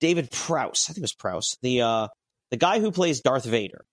[0.00, 2.08] David Prowse, I think it was Prowse, the uh,
[2.50, 3.84] the guy who plays Darth Vader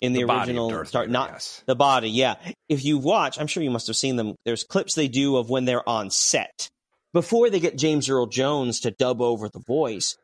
[0.00, 1.62] in the, the original Darth Vader, not yes.
[1.66, 2.10] the body.
[2.10, 2.36] Yeah,
[2.68, 4.36] if you watch, I'm sure you must have seen them.
[4.44, 6.70] There's clips they do of when they're on set
[7.12, 10.16] before they get James Earl Jones to dub over the voice.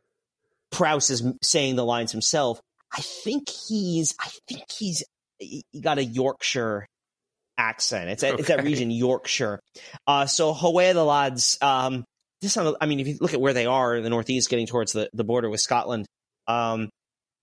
[0.70, 2.60] Prowse is saying the lines himself.
[2.92, 5.04] I think he's I think he's
[5.40, 6.86] you got a Yorkshire
[7.58, 8.10] accent.
[8.10, 8.38] It's a, okay.
[8.38, 9.60] it's that region, Yorkshire.
[10.06, 11.58] Uh, so Howay the lads.
[11.60, 12.04] Um,
[12.40, 14.92] this, I mean, if you look at where they are in the northeast, getting towards
[14.92, 16.06] the, the border with Scotland,
[16.46, 16.90] um,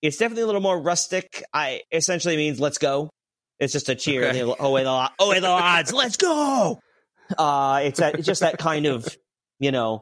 [0.02, 1.44] it's definitely a little more rustic.
[1.54, 3.10] I essentially means let's go.
[3.60, 4.26] It's just a cheer.
[4.26, 4.40] Okay.
[4.40, 6.80] Howay the lads, the lads, let's go.
[7.38, 9.08] Uh, it's, a, it's just that kind of
[9.64, 10.02] you know,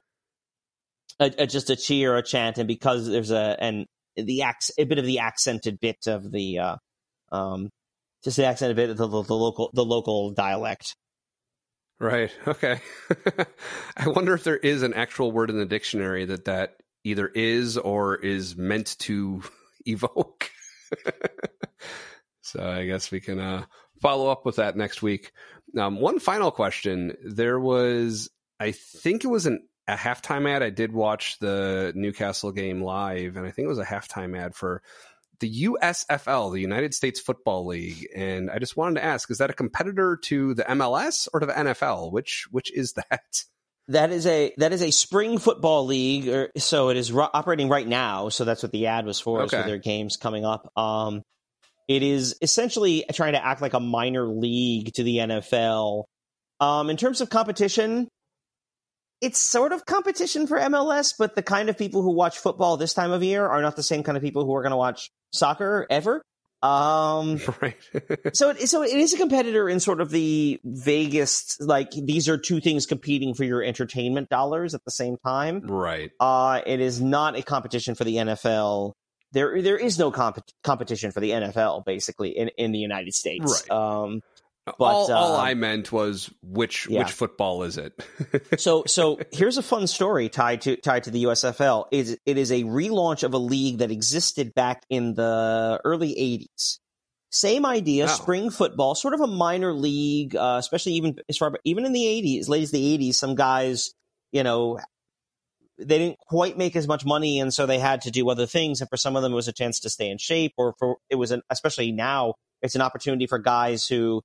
[1.19, 3.85] a, a, just a cheer, a chant, and because there's a and
[4.15, 6.75] the ac- a bit of the accented bit of the uh,
[7.31, 7.69] um,
[8.24, 10.95] just the accent a bit, the, the, the local the local dialect.
[11.99, 12.32] Right.
[12.47, 12.82] Okay.
[13.97, 17.78] I wonder if there is an actual word in the dictionary that that either is
[17.78, 19.43] or is meant to
[19.86, 20.49] evoke.
[22.41, 23.65] so I guess we can uh,
[24.01, 25.32] follow up with that next week.
[25.78, 30.63] Um, one final question: There was, I think it was an a halftime ad.
[30.63, 34.55] I did watch the Newcastle game live, and I think it was a halftime ad
[34.55, 34.82] for
[35.41, 39.49] the USFL, the United States Football League, and I just wanted to ask: Is that
[39.49, 42.11] a competitor to the MLS or to the NFL?
[42.13, 43.43] Which which is that?
[43.89, 47.67] That is a that is a spring football league, or, so it is ro- operating
[47.67, 48.29] right now.
[48.29, 49.61] So that's what the ad was for, okay.
[49.61, 50.71] for their games coming up.
[50.77, 51.23] Um,
[51.89, 56.05] it is essentially trying to act like a minor league to the NFL.
[56.61, 58.07] Um, in terms of competition,
[59.22, 62.93] it's sort of competition for MLS, but the kind of people who watch football this
[62.93, 65.11] time of year are not the same kind of people who are going to watch
[65.32, 66.24] soccer ever.
[66.63, 67.78] Um, right.
[68.34, 72.38] so it, so it is a competitor in sort of the vaguest, like these are
[72.38, 75.61] two things competing for your entertainment dollars at the same time.
[75.61, 76.11] Right.
[76.19, 78.93] Uh, it is not a competition for the NFL.
[79.34, 83.65] There, there is no comp- competition for the NFL basically in, in the United States.
[83.69, 83.78] Right.
[83.78, 84.22] Um,
[84.66, 86.99] But, all, all um, I meant was which yeah.
[86.99, 87.93] which football is it?
[88.59, 91.86] so so here's a fun story tied to tied to the USFL.
[91.91, 96.78] Is it is a relaunch of a league that existed back in the early '80s.
[97.32, 98.12] Same idea, wow.
[98.12, 102.03] spring football, sort of a minor league, uh, especially even as far even in the
[102.03, 103.16] '80s, late as the '80s.
[103.16, 103.93] Some guys,
[104.32, 104.80] you know,
[105.80, 108.80] they didn't quite make as much money, and so they had to do other things.
[108.80, 110.97] And for some of them, it was a chance to stay in shape, or for
[111.09, 114.22] it was an especially now it's an opportunity for guys who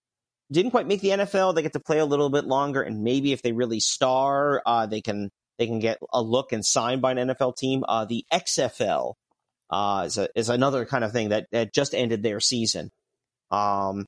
[0.51, 1.55] didn't quite make the NFL.
[1.55, 4.86] They get to play a little bit longer, and maybe if they really star, uh,
[4.86, 7.84] they can they can get a look and signed by an NFL team.
[7.88, 9.14] Uh, the XFL
[9.70, 12.90] uh, is a, is another kind of thing that, that just ended their season.
[13.51, 14.07] Um,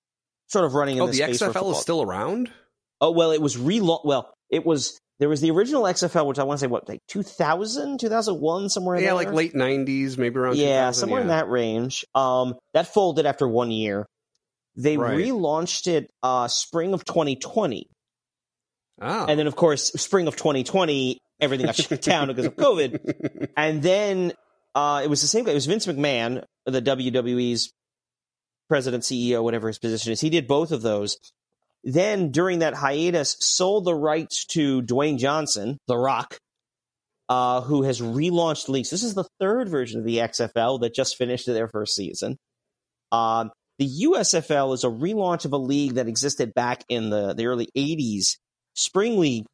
[0.49, 0.97] sort of running.
[0.97, 2.51] In oh, the, the XFL is still around.
[3.01, 6.45] Oh well, it was relo- Well, it was there was the original XFL, which I
[6.45, 8.97] want to say what like 2000, 2001, somewhere.
[8.97, 9.15] Yeah, there.
[9.15, 10.57] like late nineties, maybe around.
[10.57, 11.23] Yeah, somewhere yeah.
[11.23, 12.05] in that range.
[12.15, 14.07] Um, that folded after one year.
[14.79, 15.19] They right.
[15.19, 17.89] relaunched it uh, spring of 2020.
[19.01, 19.27] Oh.
[19.27, 23.49] And then, of course, spring of 2020, everything got shut down because of COVID.
[23.57, 24.33] And then
[24.77, 25.51] uh, it was the same guy.
[25.51, 27.73] It was Vince McMahon, the WWE's
[28.69, 30.21] president, CEO, whatever his position is.
[30.21, 31.19] He did both of those.
[31.83, 36.39] Then, during that hiatus, sold the rights to Dwayne Johnson, The Rock,
[37.29, 38.91] uh, who has relaunched leagues.
[38.91, 42.37] This is the third version of the XFL that just finished their first season.
[43.11, 47.47] Um, the USFL is a relaunch of a league that existed back in the, the
[47.47, 48.37] early 80s,
[48.75, 49.47] Spring League.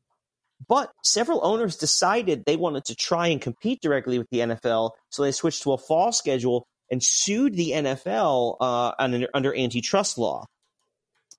[0.67, 5.23] But several owners decided they wanted to try and compete directly with the NFL, so
[5.23, 10.45] they switched to a fall schedule and sued the NFL uh, under, under antitrust law.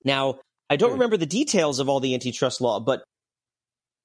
[0.04, 0.96] Now, I don't hmm.
[0.96, 3.04] remember the details of all the antitrust law, but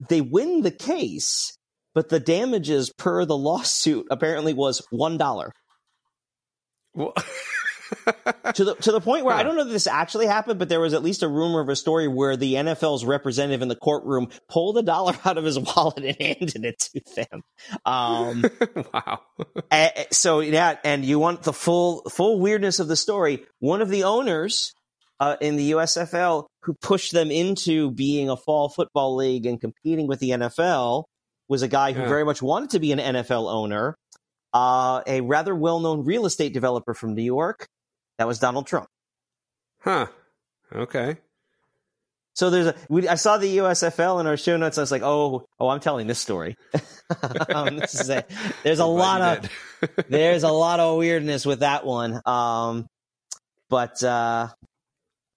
[0.09, 1.55] they win the case,
[1.95, 5.53] but the damages per the lawsuit apparently was one dollar.
[6.95, 7.13] Well,
[8.55, 9.41] to the to the point where huh.
[9.41, 11.69] I don't know if this actually happened, but there was at least a rumor of
[11.69, 15.59] a story where the NFL's representative in the courtroom pulled a dollar out of his
[15.59, 17.43] wallet and handed it to them.
[17.85, 18.45] Um,
[18.95, 19.21] wow.
[20.11, 23.45] so yeah, and you want the full full weirdness of the story.
[23.59, 24.73] One of the owners
[25.19, 30.07] uh, in the USFL who pushed them into being a fall football league and competing
[30.07, 31.05] with the NFL
[31.49, 32.09] was a guy who yeah.
[32.09, 33.97] very much wanted to be an NFL owner.
[34.53, 37.69] Uh, a rather well-known real estate developer from New York
[38.21, 38.87] that was Donald Trump.
[39.79, 40.07] Huh.
[40.71, 41.17] Okay.
[42.35, 42.75] So there's a.
[42.91, 44.77] We, I saw the USFL in our show notes.
[44.77, 46.55] I was like, oh, oh, I'm telling this story.
[47.49, 48.27] um, this is a,
[48.63, 49.51] there's a lot of
[50.11, 52.21] there's a lot of weirdness with that one.
[52.27, 52.87] Um,
[53.71, 54.49] but uh,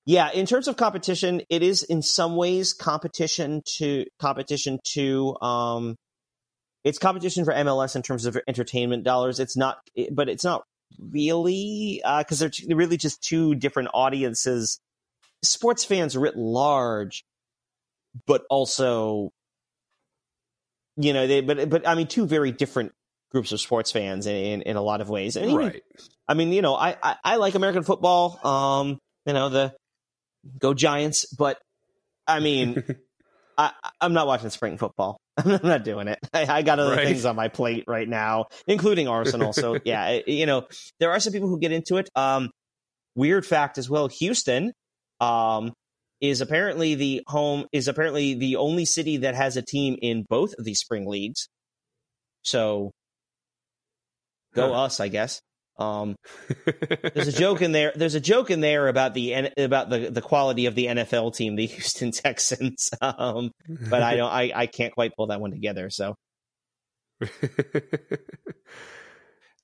[0.06, 5.96] yeah, in terms of competition, it is in some ways competition to competition to um,
[6.84, 9.40] it's competition for MLS in terms of entertainment dollars.
[9.40, 9.78] It's not,
[10.12, 10.64] but it's not
[11.00, 12.02] really?
[12.18, 14.80] Because uh, they're, they're really just two different audiences.
[15.42, 17.24] Sports fans writ large
[18.26, 19.32] but also
[20.96, 22.92] you know they but but i mean two very different
[23.32, 25.38] groups of sports fans in in, in a lot of ways.
[25.38, 25.82] I mean, right.
[26.28, 29.74] I mean you know I, I, I like american football um you know the
[30.60, 31.60] go giants but
[32.28, 32.84] i mean
[33.58, 35.20] I, I'm not watching spring football.
[35.38, 36.20] I'm not doing it.
[36.34, 37.06] I, I got other right.
[37.06, 39.54] things on my plate right now, including Arsenal.
[39.54, 40.68] So yeah, it, you know,
[41.00, 42.10] there are some people who get into it.
[42.16, 42.50] Um,
[43.16, 44.74] weird fact as well: Houston
[45.20, 45.74] um,
[46.22, 50.54] is apparently the home is apparently the only city that has a team in both
[50.58, 51.48] of these spring leagues.
[52.44, 52.92] So
[54.54, 54.84] go huh.
[54.84, 55.42] us, I guess.
[55.78, 56.16] Um,
[57.14, 57.92] there's a joke in there.
[57.96, 61.56] There's a joke in there about the about the the quality of the NFL team,
[61.56, 62.90] the Houston Texans.
[63.02, 64.32] Um, but I don't.
[64.32, 65.90] I I can't quite pull that one together.
[65.90, 66.16] So.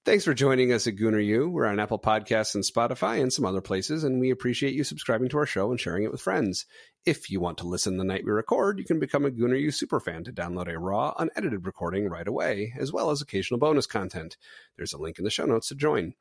[0.09, 1.51] Thanks for joining us at Gooner U.
[1.51, 5.29] We're on Apple Podcasts and Spotify and some other places, and we appreciate you subscribing
[5.29, 6.65] to our show and sharing it with friends.
[7.05, 9.67] If you want to listen the night we record, you can become a Gooner U
[9.67, 14.35] superfan to download a raw, unedited recording right away, as well as occasional bonus content.
[14.77, 16.15] There's a link in the show notes to join.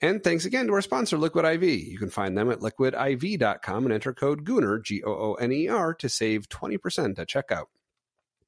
[0.00, 1.64] And thanks again to our sponsor, Liquid IV.
[1.64, 5.68] You can find them at liquidiv.com and enter code Gooner, G O O N E
[5.68, 7.66] R, to save 20% at checkout.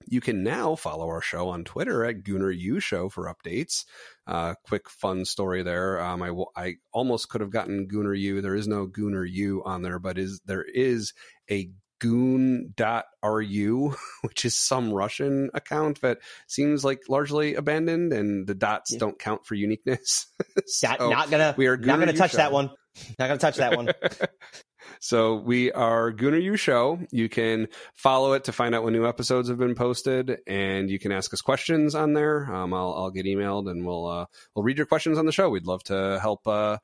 [0.07, 3.85] You can now follow our show on Twitter at Gooner U Show for updates.
[4.27, 6.01] Uh, quick fun story there.
[6.01, 8.41] Um, I, I almost could have gotten Gooner U.
[8.41, 11.13] There is no Gooner U on there, but is there is
[11.51, 11.71] a
[12.01, 12.75] goon.ru,
[14.23, 18.99] which is some Russian account that seems like largely abandoned and the dots yeah.
[18.99, 20.27] don't count for uniqueness.
[20.67, 22.39] so not gonna we are not gonna touch show.
[22.39, 22.71] that one.
[23.19, 23.91] Not gonna touch that one.
[25.03, 27.01] So we are Gooner U Show.
[27.11, 30.99] You can follow it to find out when new episodes have been posted, and you
[30.99, 32.45] can ask us questions on there.
[32.55, 35.49] Um, I'll, I'll, get emailed, and we'll uh, we'll read your questions on the show.
[35.49, 36.77] We'd love to help uh,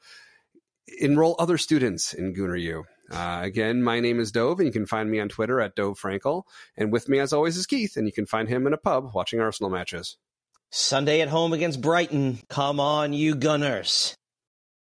[0.99, 2.85] enroll other students in Gooner U.
[3.11, 6.01] Uh, again, my name is Dov, and you can find me on Twitter at Dov
[6.01, 6.45] Frankel.
[6.75, 9.11] And with me, as always, is Keith, and you can find him in a pub
[9.14, 10.17] watching Arsenal matches.
[10.71, 12.39] Sunday at home against Brighton.
[12.49, 14.17] Come on, you Gunners.